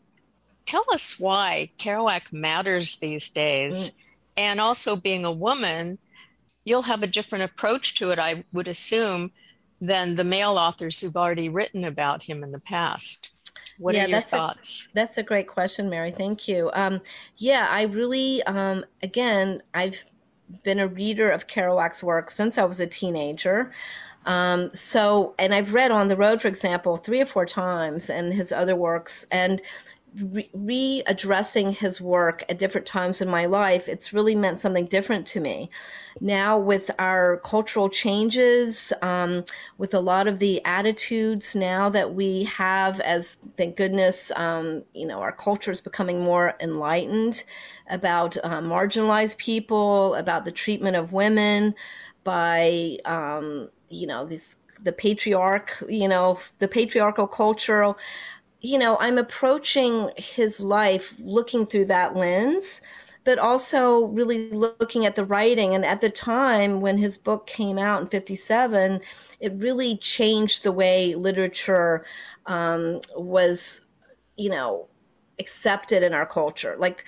[0.66, 3.92] tell us why Kerouac matters these days.
[4.38, 5.98] And also, being a woman,
[6.66, 9.32] you'll have a different approach to it, I would assume,
[9.80, 13.30] than the male authors who've already written about him in the past.
[13.78, 14.88] What yeah, are your that's thoughts?
[14.88, 16.12] A, that's a great question, Mary.
[16.12, 16.70] Thank you.
[16.74, 17.02] Um,
[17.38, 20.04] yeah, I really, um, again, I've
[20.64, 23.72] been a reader of Kerouac's work since I was a teenager.
[24.26, 28.34] Um, so, and I've read On the Road, for example, three or four times, and
[28.34, 29.26] his other works.
[29.32, 29.62] And
[30.22, 35.28] re- readdressing his work at different times in my life, it's really meant something different
[35.28, 35.70] to me.
[36.22, 39.44] Now, with our cultural changes, um,
[39.78, 45.06] with a lot of the attitudes now that we have, as thank goodness, um, you
[45.06, 47.44] know, our culture is becoming more enlightened
[47.90, 51.76] about uh, marginalized people, about the treatment of women
[52.24, 57.96] by, um, you know, this the patriarch, you know, the patriarchal culture
[58.66, 62.82] you know, I'm approaching his life looking through that lens,
[63.24, 65.76] but also really looking at the writing.
[65.76, 69.02] And at the time when his book came out in 57,
[69.40, 72.06] it really changed the way literature
[72.48, 73.82] um, was,
[74.36, 74.88] you know,
[75.38, 76.76] accepted in our culture.
[76.80, 77.06] Like,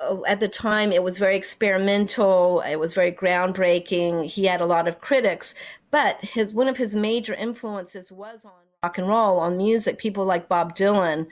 [0.00, 4.64] uh, at the time it was very experimental it was very groundbreaking he had a
[4.64, 5.56] lot of critics
[5.90, 9.98] but his one of his major influences was on rock and roll, on music.
[9.98, 11.26] People like Bob Dylan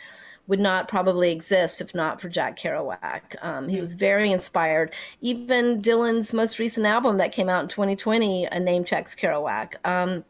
[0.49, 3.37] would not probably exist if not for Jack Kerouac.
[3.41, 4.93] Um, he was very inspired.
[5.21, 9.75] Even Dylan's most recent album that came out in 2020 uh, name checks Kerouac.
[9.85, 10.25] Um,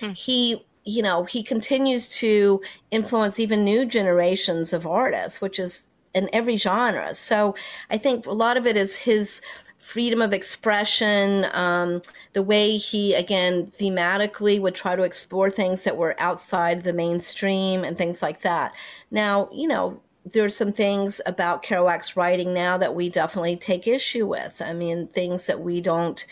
[0.00, 0.12] hmm.
[0.12, 5.84] He you know he continues to influence even new generations of artists which is
[6.14, 7.54] in every genre so
[7.90, 9.42] i think a lot of it is his
[9.78, 15.96] freedom of expression, um, the way he, again, thematically would try to explore things that
[15.96, 18.74] were outside the mainstream and things like that.
[19.10, 24.26] Now, you know, there's some things about Kerouac's writing now that we definitely take issue
[24.26, 24.60] with.
[24.60, 26.26] I mean, things that we don't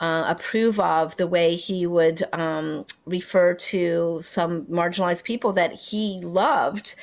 [0.00, 6.20] uh, approve of the way he would um, refer to some marginalized people that he
[6.22, 6.94] loved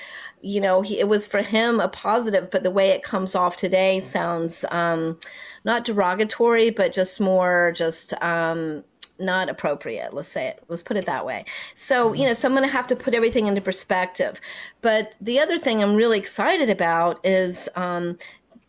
[0.46, 3.58] you know, he, it was for him a positive, but the way it comes off
[3.58, 5.18] today sounds um,
[5.64, 8.84] not derogatory, but just more just um,
[9.18, 10.14] not appropriate.
[10.14, 10.64] Let's say it.
[10.68, 11.46] Let's put it that way.
[11.74, 14.40] So, you know, so I'm going to have to put everything into perspective.
[14.82, 18.20] But the other thing I'm really excited about is um,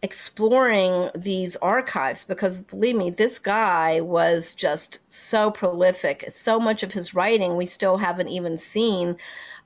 [0.01, 6.25] exploring these archives because believe me, this guy was just so prolific.
[6.31, 9.17] So much of his writing we still haven't even seen.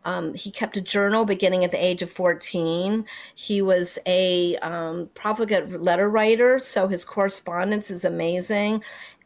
[0.04, 3.04] Um, he kept a journal beginning at the age of 14.
[3.34, 8.82] He was a um, profligate letter writer, so his correspondence is amazing.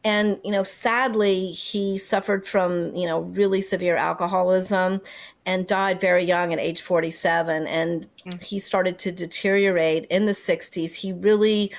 [0.06, 5.00] And, you know, sadly, he suffered from, you know, really severe alcoholism
[5.46, 7.66] and died very young at age 47.
[7.66, 8.42] And mm.
[8.42, 10.96] he started to deteriorate in the 60s.
[10.96, 11.72] He really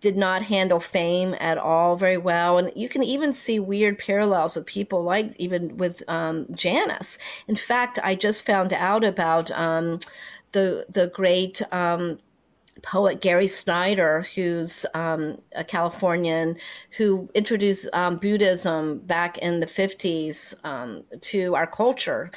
[0.00, 2.58] did not handle fame at all very well.
[2.58, 7.18] And you can even see weird parallels with people like even with um, Janis.
[7.48, 10.00] In fact, I just found out about um,
[10.52, 12.18] the the great um,
[12.82, 16.56] poet Gary Snyder, who's um, a Californian
[16.96, 22.30] who introduced um, Buddhism back in the 50s um, to our culture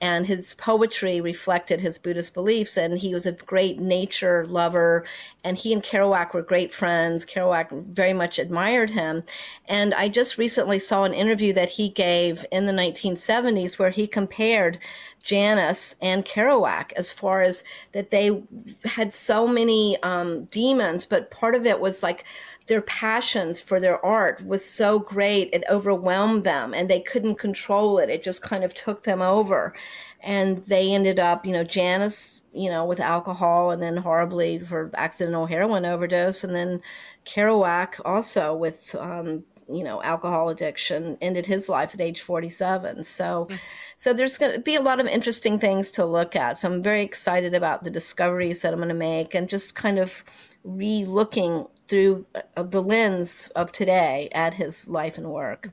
[0.00, 2.76] and his poetry reflected his Buddhist beliefs.
[2.76, 5.04] And he was a great nature lover,
[5.44, 7.24] and he and Kerouac were great friends.
[7.24, 9.22] Kerouac very much admired him.
[9.66, 14.06] And I just recently saw an interview that he gave in the 1970s where he
[14.06, 14.78] compared
[15.22, 18.42] Janis and Kerouac as far as that they
[18.84, 22.24] had so many um, demons, but part of it was like
[22.66, 27.98] their passions for their art was so great it overwhelmed them and they couldn't control
[27.98, 28.10] it.
[28.10, 29.74] It just kind of took them over.
[30.20, 34.90] And they ended up you know janis you know with alcohol and then horribly for
[34.94, 36.82] accidental heroin overdose and then
[37.24, 43.48] kerouac also with um, you know alcohol addiction ended his life at age 47 so
[43.96, 46.58] so there's going to be a lot of interesting things to look at.
[46.58, 49.98] So i'm very excited about the discoveries that i'm going to make and just kind
[49.98, 50.24] of
[50.64, 55.70] re-looking through uh, the lens of today at his life and work.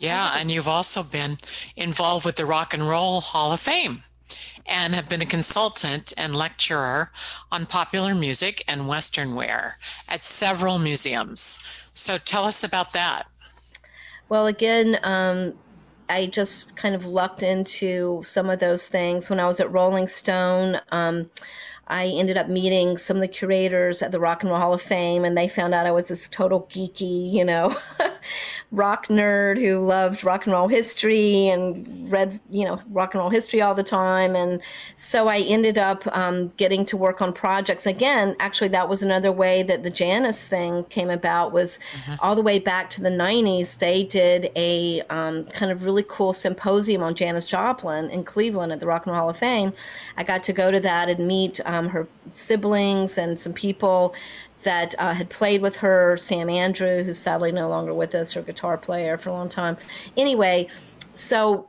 [0.00, 1.38] Yeah, and you've also been
[1.76, 4.02] involved with the Rock and Roll Hall of Fame
[4.66, 7.12] and have been a consultant and lecturer
[7.52, 11.64] on popular music and Western wear at several museums.
[11.92, 13.26] So tell us about that.
[14.28, 15.54] Well, again, um,
[16.08, 20.08] I just kind of lucked into some of those things when I was at Rolling
[20.08, 20.80] Stone.
[20.90, 21.30] Um,
[21.88, 24.80] I ended up meeting some of the curators at the Rock and Roll Hall of
[24.80, 27.76] Fame, and they found out I was this total geeky, you know,
[28.72, 33.28] rock nerd who loved rock and roll history and read, you know, rock and roll
[33.28, 34.34] history all the time.
[34.34, 34.62] And
[34.96, 37.86] so I ended up um, getting to work on projects.
[37.86, 41.52] Again, actually, that was another way that the Janis thing came about.
[41.52, 42.14] Was mm-hmm.
[42.20, 43.78] all the way back to the '90s.
[43.78, 48.80] They did a um, kind of really cool symposium on Janis Joplin in Cleveland at
[48.80, 49.74] the Rock and Roll Hall of Fame.
[50.16, 54.14] I got to go to that and meet um, her siblings and some people
[54.62, 58.42] that uh, had played with her, Sam Andrew, who's sadly no longer with us, her
[58.42, 59.76] guitar player for a long time.
[60.16, 60.68] Anyway,
[61.14, 61.68] so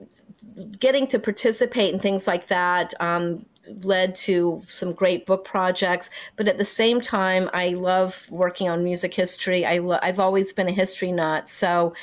[0.79, 3.45] getting to participate in things like that um,
[3.83, 6.09] led to some great book projects.
[6.35, 9.65] But at the same time, I love working on music history.
[9.65, 11.93] I lo- I've always been a history nut, so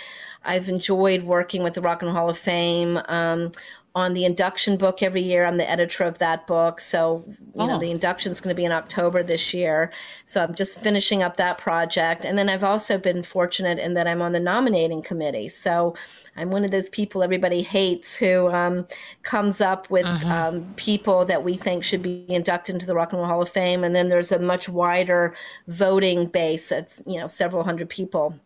[0.45, 3.01] I've enjoyed working with the Rock and Hall of Fame.
[3.09, 3.53] Um,
[3.95, 5.45] on the induction book every year.
[5.45, 6.81] I'm the editor of that book.
[6.81, 7.67] So, you oh.
[7.67, 9.93] know, the induction is going to be in October this year.
[10.25, 12.25] So I'm just finishing up that project.
[12.25, 15.49] And then I've also been fortunate in that I'm on the nominating committee.
[15.49, 15.95] So
[16.37, 18.87] I'm one of those people everybody hates who um,
[19.23, 20.49] comes up with uh-huh.
[20.49, 23.51] um, people that we think should be inducted into the Rock and Roll Hall of
[23.51, 23.85] Fame.
[23.85, 25.35] And then there's a much wider
[25.69, 28.39] voting base of, you know, several hundred people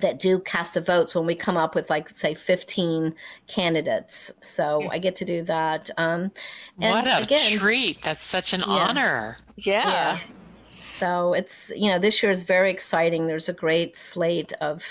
[0.00, 3.14] that do cast the votes when we come up with like say 15
[3.46, 4.30] candidates.
[4.40, 6.30] So i get to do that um
[6.80, 8.02] and what a again, treat.
[8.02, 8.66] That's such an yeah.
[8.66, 9.38] honor.
[9.56, 9.88] Yeah.
[9.88, 10.20] yeah
[10.96, 13.26] so it's, you know, this year is very exciting.
[13.26, 14.82] There's a great slate of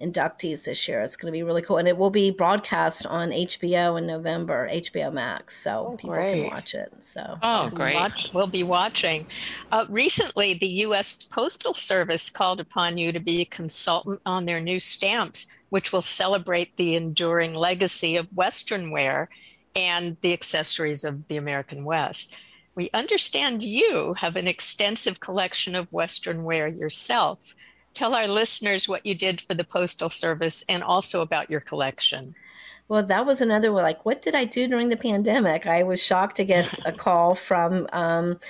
[0.00, 1.00] inductees this year.
[1.00, 1.78] It's going to be really cool.
[1.78, 5.56] And it will be broadcast on HBO in November, HBO Max.
[5.56, 6.42] So oh, people great.
[6.42, 6.92] can watch it.
[6.98, 7.94] So, oh, great.
[7.94, 9.24] Watch, we'll be watching.
[9.70, 11.14] Uh, recently, the U.S.
[11.30, 16.02] Postal Service called upon you to be a consultant on their new stamps, which will
[16.02, 19.28] celebrate the enduring legacy of Western wear
[19.76, 22.34] and the accessories of the American West.
[22.74, 27.54] We understand you have an extensive collection of Western wear yourself.
[27.92, 32.34] Tell our listeners what you did for the Postal Service and also about your collection.
[32.88, 33.82] Well, that was another one.
[33.82, 35.66] Like, what did I do during the pandemic?
[35.66, 38.40] I was shocked to get a call from um,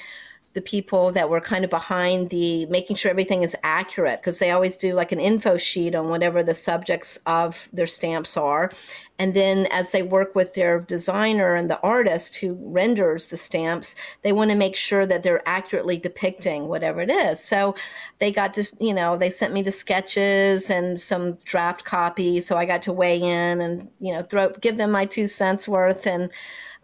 [0.55, 4.51] the people that were kind of behind the making sure everything is accurate because they
[4.51, 8.71] always do like an info sheet on whatever the subjects of their stamps are.
[9.19, 13.95] And then as they work with their designer and the artist who renders the stamps,
[14.23, 17.39] they want to make sure that they're accurately depicting whatever it is.
[17.39, 17.75] So
[18.19, 22.47] they got to, you know, they sent me the sketches and some draft copies.
[22.47, 25.69] So I got to weigh in and, you know, throw, give them my two cents
[25.69, 26.07] worth.
[26.07, 26.31] And,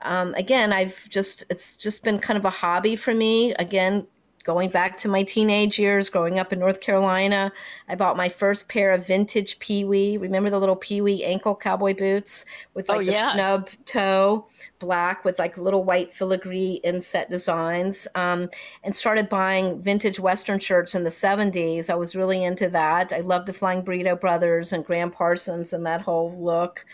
[0.03, 3.55] um, again, I've just, it's just been kind of a hobby for me.
[3.55, 4.07] Again,
[4.49, 7.53] going back to my teenage years, growing up in North Carolina,
[7.87, 10.17] I bought my first pair of vintage Pee Wee.
[10.17, 13.35] Remember the little Pee Wee ankle cowboy boots with like oh, yeah.
[13.35, 14.47] snub toe,
[14.79, 18.49] black with like little white filigree inset designs, um,
[18.83, 21.91] and started buying vintage Western shirts in the 70s.
[21.91, 23.13] I was really into that.
[23.13, 26.87] I loved the Flying Burrito Brothers and Gram Parsons and that whole look.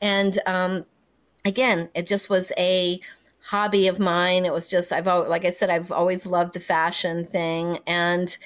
[0.00, 0.86] And um,
[1.44, 3.00] again, it just was a
[3.44, 4.44] hobby of mine.
[4.44, 8.36] It was just I've always, like I said I've always loved the fashion thing and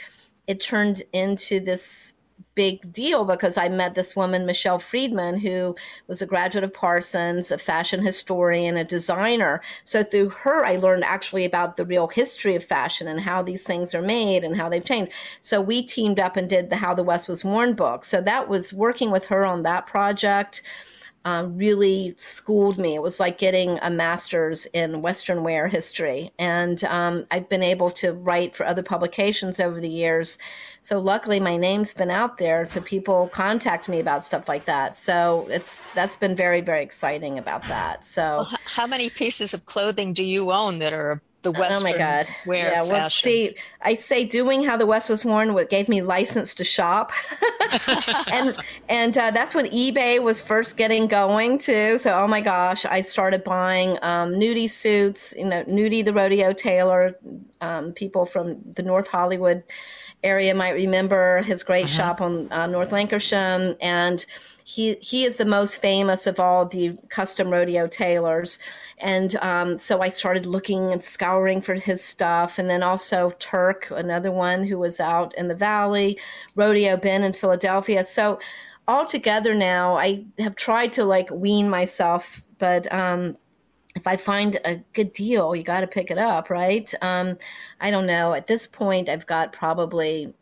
[0.46, 2.14] it turned into this
[2.54, 5.76] big deal because I met this woman, Michelle Friedman, who
[6.08, 9.60] was a graduate of Parsons, a fashion historian, a designer.
[9.84, 13.62] So through her, I learned actually about the real history of fashion and how these
[13.62, 15.12] things are made and how they've changed.
[15.42, 18.06] So we teamed up and did the How the West Was Worn book.
[18.06, 20.62] So that was working with her on that project
[21.26, 22.94] um, really schooled me.
[22.94, 26.30] It was like getting a master's in Western wear history.
[26.38, 30.38] And um, I've been able to write for other publications over the years.
[30.82, 34.94] So luckily, my name's been out there, so people contact me about stuff like that.
[34.94, 38.06] So it's that's been very, very exciting about that.
[38.06, 41.92] So, well, how many pieces of clothing do you own that are the Western oh
[41.92, 42.26] my God.
[42.44, 46.02] wear yeah, well, see, I say doing how the West was worn what gave me
[46.02, 47.12] license to shop,
[48.32, 48.56] and
[48.88, 51.98] and uh, that's when eBay was first getting going too.
[51.98, 55.34] So oh my gosh, I started buying um, nudie suits.
[55.36, 57.16] You know, Nudie the rodeo tailor.
[57.60, 59.62] Um, people from the North Hollywood
[60.22, 61.96] area might remember his great uh-huh.
[61.96, 64.26] shop on uh, North Lankershim and
[64.68, 68.58] he he is the most famous of all the custom rodeo tailors,
[68.98, 73.92] and um, so I started looking and scouring for his stuff, and then also Turk,
[73.92, 76.18] another one who was out in the valley,
[76.56, 78.02] Rodeo Ben in Philadelphia.
[78.02, 78.40] So
[78.88, 82.92] altogether now, I have tried to like wean myself, but.
[82.92, 83.36] Um,
[83.94, 86.92] if I find a good deal, you got to pick it up, right?
[87.00, 87.38] Um,
[87.80, 88.34] I don't know.
[88.34, 90.34] At this point, I've got probably,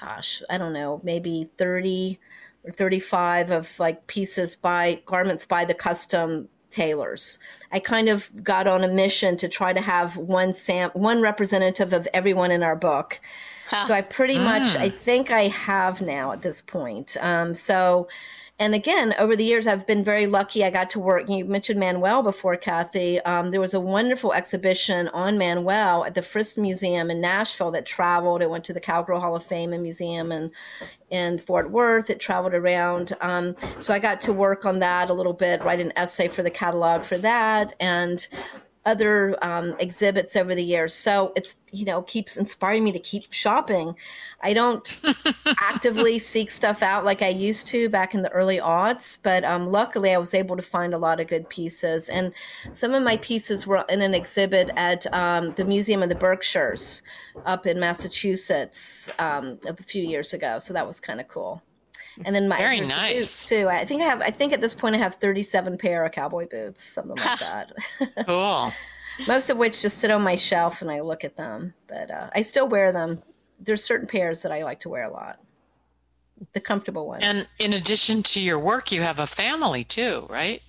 [0.00, 2.20] gosh, I don't know, maybe 30
[2.64, 7.38] or 35 of like pieces by garments by the custom tailors.
[7.70, 11.92] I kind of got on a mission to try to have one sam one representative
[11.92, 13.20] of everyone in our book.
[13.86, 14.44] So I pretty mm.
[14.44, 17.16] much I think I have now at this point.
[17.20, 18.08] Um, so
[18.64, 20.64] and again, over the years, I've been very lucky.
[20.64, 21.28] I got to work.
[21.28, 23.20] You mentioned Manuel before, Kathy.
[23.20, 27.84] Um, there was a wonderful exhibition on Manuel at the Frist Museum in Nashville that
[27.84, 28.40] traveled.
[28.40, 30.50] It went to the Cowgirl Hall of Fame and Museum and
[31.10, 32.08] in Fort Worth.
[32.08, 33.12] It traveled around.
[33.20, 36.42] Um, so I got to work on that a little bit, write an essay for
[36.42, 38.26] the catalog for that, and
[38.86, 40.94] other um, exhibits over the years.
[40.94, 43.96] So it's, you know, keeps inspiring me to keep shopping.
[44.42, 45.00] I don't
[45.58, 49.68] actively seek stuff out like I used to back in the early aughts, but um,
[49.68, 52.08] luckily I was able to find a lot of good pieces.
[52.08, 52.32] And
[52.72, 57.02] some of my pieces were in an exhibit at um, the Museum of the Berkshires
[57.46, 60.58] up in Massachusetts um, a few years ago.
[60.58, 61.62] So that was kind of cool
[62.24, 63.68] and then my very nice too.
[63.68, 64.20] I think I have.
[64.20, 67.72] I think at this point I have 37 pair of cowboy boots, something like that.
[68.26, 68.72] cool.
[69.28, 72.30] Most of which just sit on my shelf and I look at them, but uh,
[72.34, 73.22] I still wear them.
[73.60, 75.38] There's certain pairs that I like to wear a lot.
[76.52, 77.22] The comfortable ones.
[77.24, 80.62] And in addition to your work, you have a family too, right?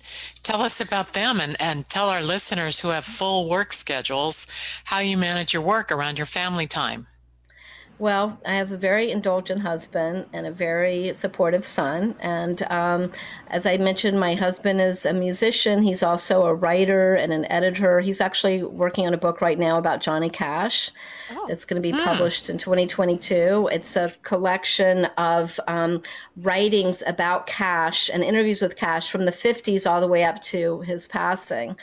[0.44, 4.46] Tell us about them and, and tell our listeners who have full work schedules
[4.84, 7.08] how you manage your work around your family time.
[7.98, 12.14] Well, I have a very indulgent husband and a very supportive son.
[12.20, 13.10] And um,
[13.48, 15.82] as I mentioned, my husband is a musician.
[15.82, 18.00] He's also a writer and an editor.
[18.00, 20.90] He's actually working on a book right now about Johnny Cash.
[21.30, 21.46] Oh.
[21.48, 22.04] It's going to be hmm.
[22.04, 23.70] published in 2022.
[23.72, 26.02] It's a collection of um,
[26.42, 30.82] writings about Cash and interviews with Cash from the 50s all the way up to
[30.82, 31.76] his passing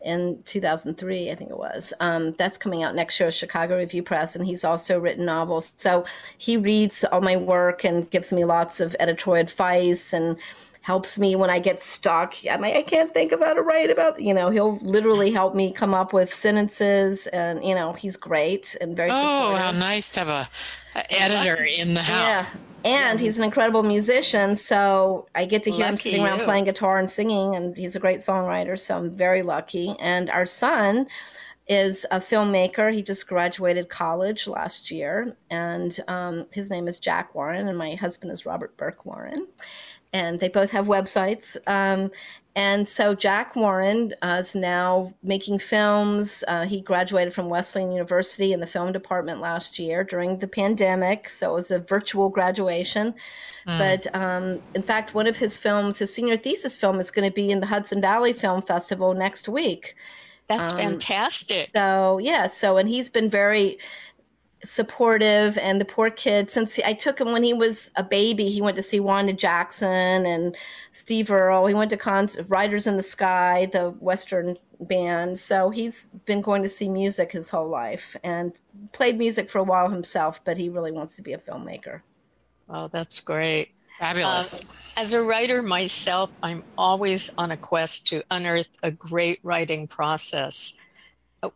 [0.00, 1.92] in 2003, I think it was.
[2.00, 5.72] Um, that's coming out next year, Chicago Review Press, and he's also written novels.
[5.76, 6.04] So
[6.36, 10.36] he reads all my work and gives me lots of editorial advice and
[10.82, 12.34] helps me when I get stuck.
[12.48, 15.54] I'm like, I can't think of how to write about, you know, he'll literally help
[15.54, 20.10] me come up with sentences and, you know, he's great and very Oh, how nice
[20.12, 20.48] to have a,
[20.94, 22.54] a editor in the house.
[22.54, 22.60] Yeah.
[22.84, 26.64] And he's an incredible musician, so I get to hear lucky him sitting around playing
[26.64, 29.96] guitar and singing, and he's a great songwriter, so I'm very lucky.
[29.98, 31.08] And our son
[31.66, 32.94] is a filmmaker.
[32.94, 37.94] He just graduated college last year, and um, his name is Jack Warren, and my
[37.96, 39.48] husband is Robert Burke Warren
[40.12, 41.56] and they both have websites.
[41.66, 42.10] Um,
[42.56, 46.42] and so Jack Warren uh, is now making films.
[46.48, 51.28] Uh, he graduated from Wesleyan University in the film department last year during the pandemic,
[51.28, 53.14] so it was a virtual graduation.
[53.68, 53.78] Mm.
[53.78, 57.34] But um, in fact, one of his films, his senior thesis film, is going to
[57.34, 59.94] be in the Hudson Valley Film Festival next week.
[60.48, 61.70] That's um, fantastic.
[61.76, 63.78] So yeah, so and he's been very
[64.64, 68.50] supportive and the poor kid since he, I took him when he was a baby
[68.50, 70.56] he went to see Wanda Jackson and
[70.92, 71.66] Steve Earle.
[71.66, 75.38] He went to cons Riders in the Sky the western band.
[75.38, 78.52] So he's been going to see music his whole life and
[78.92, 82.00] played music for a while himself but he really wants to be a filmmaker.
[82.68, 83.70] Oh that's great.
[84.00, 84.62] Fabulous.
[84.62, 89.86] Uh, as a writer myself I'm always on a quest to unearth a great writing
[89.86, 90.74] process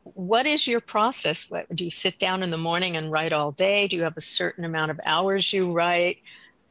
[0.02, 1.50] what is your process?
[1.50, 3.88] What, do you sit down in the morning and write all day?
[3.88, 6.18] Do you have a certain amount of hours you write?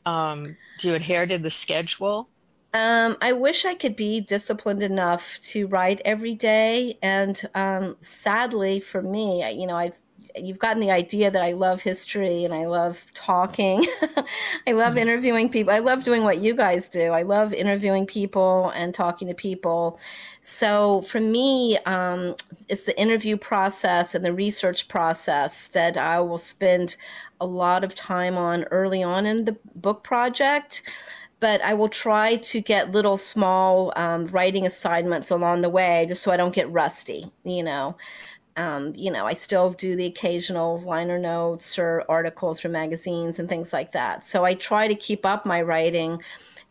[0.05, 2.29] Um, do you adhere to the schedule?
[2.73, 8.79] Um, I wish I could be disciplined enough to write every day, and um, sadly
[8.79, 10.00] for me, you know, I've
[10.35, 13.85] you've gotten the idea that I love history and I love talking.
[14.67, 14.97] I love mm-hmm.
[14.97, 15.73] interviewing people.
[15.73, 17.11] I love doing what you guys do.
[17.11, 19.99] I love interviewing people and talking to people.
[20.41, 22.35] So for me, um,
[22.69, 26.95] it's the interview process and the research process that I will spend
[27.39, 30.83] a lot of time on early on in the book project
[31.41, 36.21] but I will try to get little small um, writing assignments along the way just
[36.21, 37.97] so I don't get rusty, you know.
[38.57, 43.47] Um, you know, I still do the occasional liner notes or articles from magazines and
[43.47, 44.25] things like that.
[44.25, 46.21] So I try to keep up my writing.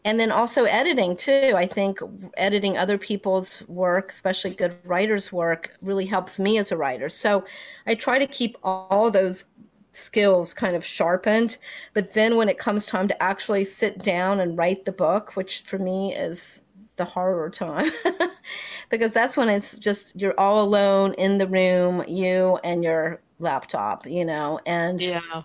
[0.05, 1.53] And then also editing too.
[1.55, 1.99] I think
[2.37, 7.09] editing other people's work, especially good writers' work, really helps me as a writer.
[7.09, 7.45] So
[7.87, 9.47] I try to keep all those
[9.93, 11.59] skills kind of sharpened.
[11.93, 15.63] But then when it comes time to actually sit down and write the book, which
[15.63, 16.63] for me is
[17.01, 17.91] the horror time
[18.91, 24.07] because that's when it's just you're all alone in the room, you and your laptop,
[24.07, 25.43] you know, and yeah.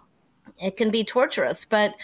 [0.62, 1.64] it can be torturous.
[1.64, 1.96] But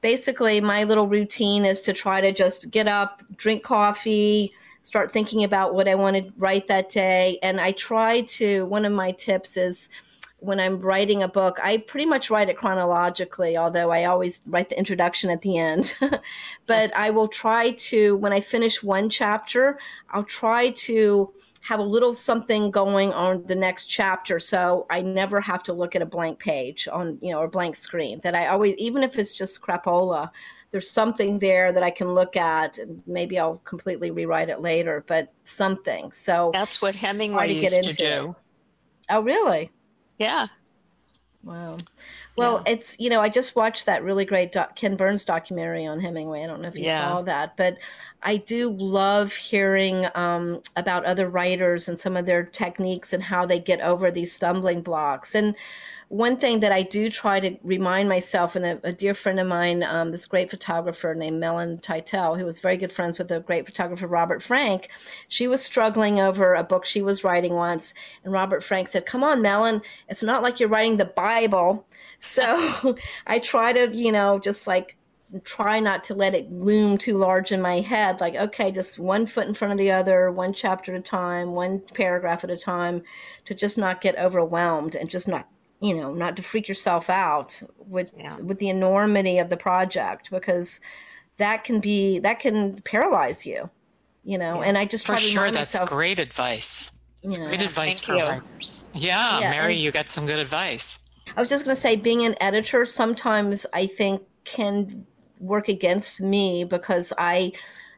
[0.00, 4.52] basically, my little routine is to try to just get up, drink coffee,
[4.82, 7.40] start thinking about what I want to write that day.
[7.42, 9.88] And I try to, one of my tips is,
[10.40, 14.68] when I'm writing a book, I pretty much write it chronologically, although I always write
[14.68, 15.94] the introduction at the end.
[16.66, 19.78] but I will try to, when I finish one chapter,
[20.10, 21.32] I'll try to
[21.62, 25.94] have a little something going on the next chapter so I never have to look
[25.94, 28.20] at a blank page on, you know, or blank screen.
[28.22, 30.30] That I always, even if it's just crapola,
[30.70, 35.04] there's something there that I can look at and maybe I'll completely rewrite it later,
[35.06, 36.12] but something.
[36.12, 38.30] So that's what Hemingway to used to do.
[38.30, 38.34] It.
[39.10, 39.70] Oh, really?
[40.20, 40.48] Yeah.
[41.42, 41.78] Wow.
[42.40, 42.72] Well, yeah.
[42.72, 46.42] it's, you know, I just watched that really great doc- Ken Burns documentary on Hemingway.
[46.42, 47.10] I don't know if you yeah.
[47.10, 47.76] saw that, but
[48.22, 53.46] I do love hearing um, about other writers and some of their techniques and how
[53.46, 55.34] they get over these stumbling blocks.
[55.34, 55.54] And
[56.08, 59.46] one thing that I do try to remind myself, and a, a dear friend of
[59.46, 63.40] mine, um, this great photographer named Mellon Tytell, who was very good friends with the
[63.40, 64.88] great photographer Robert Frank,
[65.28, 69.22] she was struggling over a book she was writing once, and Robert Frank said, "Come
[69.22, 71.86] on, Mellon, it's not like you're writing the Bible."
[72.30, 74.96] So I try to, you know, just like
[75.44, 79.26] try not to let it loom too large in my head like okay just one
[79.26, 82.56] foot in front of the other one chapter at a time one paragraph at a
[82.56, 83.00] time
[83.44, 85.48] to just not get overwhelmed and just not
[85.80, 88.36] you know not to freak yourself out with yeah.
[88.38, 90.80] with the enormity of the project because
[91.36, 93.70] that can be that can paralyze you
[94.24, 94.68] you know yeah.
[94.68, 96.90] and i just for sure that's myself, great advice
[97.22, 97.46] it's yeah.
[97.46, 100.98] great advice Thank for writers yeah, yeah mary and, you got some good advice
[101.36, 105.06] i was just going to say being an editor sometimes i think can
[105.38, 107.52] work against me because i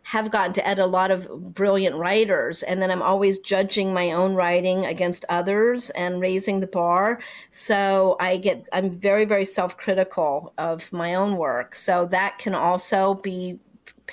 [0.05, 4.13] have gotten to edit a lot of brilliant writers and then i'm always judging my
[4.13, 7.21] own writing against others and raising the bar.
[7.51, 11.75] So i get i'm very very self-critical of my own work.
[11.75, 13.61] So that can also be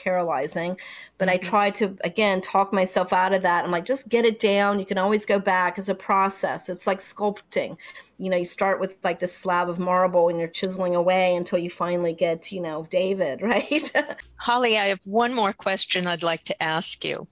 [0.04, 0.78] paralyzing.
[1.18, 1.36] But mm-hmm.
[1.36, 3.64] I try to, again, talk myself out of that.
[3.66, 4.80] I'm like, just get it down.
[4.80, 6.70] You can always go back as a process.
[6.70, 7.78] It's like sculpting.
[8.18, 11.60] You know, you start with like this slab of marble and you're chiseling away until
[11.60, 13.92] you finally get, you know, David, right?
[14.36, 17.28] Holly, I have one more question I'd like to ask you.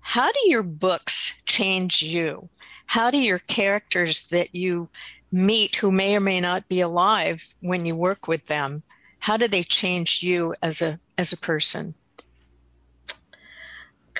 [0.00, 2.48] How do your books change you?
[2.86, 4.88] How do your characters that you
[5.30, 8.82] meet who may or may not be alive when you work with them
[9.22, 11.94] how do they change you as a as a person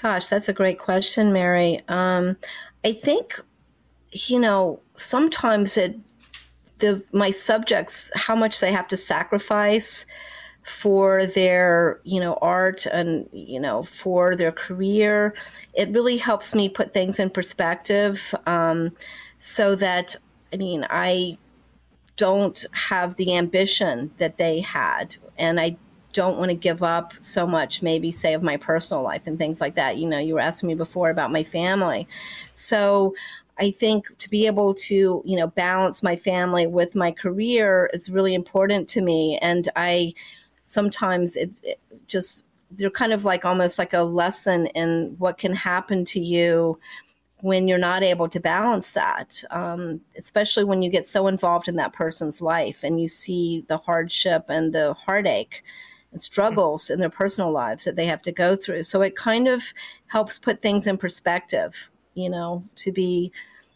[0.03, 1.81] Gosh, that's a great question, Mary.
[1.87, 2.37] Um,
[2.85, 3.41] I think,
[4.11, 5.97] you know, sometimes it,
[6.79, 10.05] the my subjects, how much they have to sacrifice
[10.65, 15.35] for their, you know, art and you know for their career,
[15.75, 18.91] it really helps me put things in perspective, um,
[19.39, 20.17] so that
[20.53, 21.39] I mean I
[22.17, 25.77] don't have the ambition that they had, and I
[26.13, 29.61] don't want to give up so much, maybe say of my personal life and things
[29.61, 29.97] like that.
[29.97, 32.07] You know, you were asking me before about my family.
[32.53, 33.15] So
[33.59, 38.11] I think to be able to, you know, balance my family with my career is
[38.11, 39.39] really important to me.
[39.43, 40.15] And I
[40.63, 45.55] sometimes it, it just, they're kind of like almost like a lesson in what can
[45.55, 46.79] happen to you
[47.43, 51.75] when you're not able to balance that, um, especially when you get so involved in
[51.75, 55.65] that person's life and you see the hardship and the heartache
[56.21, 58.83] struggles in their personal lives that they have to go through.
[58.83, 59.63] So it kind of
[60.07, 63.33] helps put things in perspective, you know, to be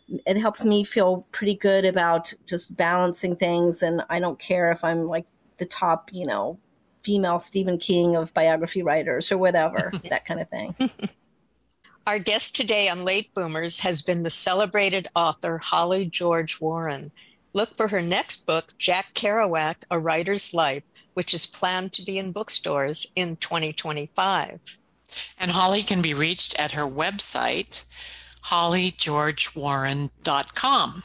[0.09, 4.84] it helps me feel pretty good about just balancing things and I don't care if
[4.84, 5.26] I'm like
[5.57, 6.59] the top, you know,
[7.03, 10.74] female Stephen King of biography writers or whatever, that kind of thing.
[12.07, 17.11] Our guest today on Late Boomers has been the celebrated author Holly George Warren.
[17.53, 20.84] Look for her next book, Jack Kerouac, A Writer's Life,
[21.17, 24.61] which is planned to be in bookstores in 2025.
[25.41, 27.87] And Holly can be reached at her website,
[28.45, 31.03] hollygeorgewarren.com.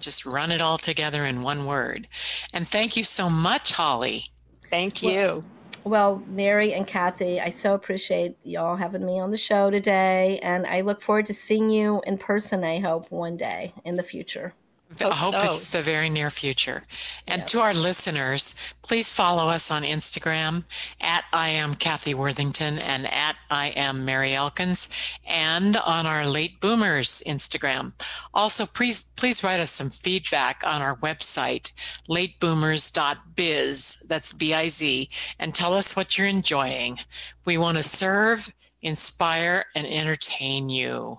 [0.00, 2.08] Just run it all together in one word.
[2.52, 4.24] And thank you so much, Holly.
[4.68, 5.14] Thank you.
[5.14, 5.44] Well,
[5.84, 10.40] well, Mary and Kathy, I so appreciate y'all having me on the show today.
[10.42, 14.02] And I look forward to seeing you in person, I hope, one day in the
[14.02, 14.54] future.
[15.00, 15.50] I hope so.
[15.50, 16.82] it's the very near future.
[17.26, 20.64] And to our listeners, please follow us on Instagram
[21.00, 24.88] at I am Kathy Worthington and at I am Mary Elkins
[25.26, 27.92] and on our Late Boomers Instagram.
[28.34, 31.72] Also, please please write us some feedback on our website,
[32.08, 36.98] lateboomers.biz, that's B-I-Z, and tell us what you're enjoying.
[37.44, 41.18] We want to serve, inspire, and entertain you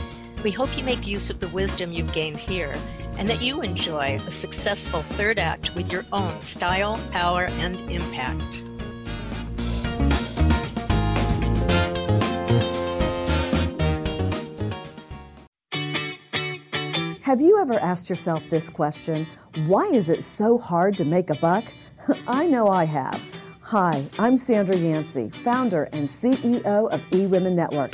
[0.43, 2.73] We hope you make use of the wisdom you've gained here
[3.17, 8.63] and that you enjoy a successful third act with your own style, power, and impact.
[17.21, 19.27] Have you ever asked yourself this question?
[19.67, 21.65] Why is it so hard to make a buck?
[22.27, 23.23] I know I have.
[23.61, 27.93] Hi, I'm Sandra Yancey, founder and CEO of eWomen Network.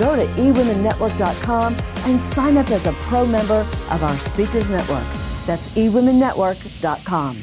[0.00, 1.76] go to eWomenNetwork.com
[2.06, 5.06] and sign up as a pro member of our Speakers Network.
[5.46, 7.36] That's eWomenNetwork.com.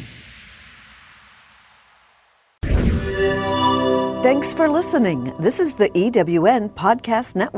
[4.23, 5.31] Thanks for listening.
[5.39, 7.53] This is the EWN Podcast Network.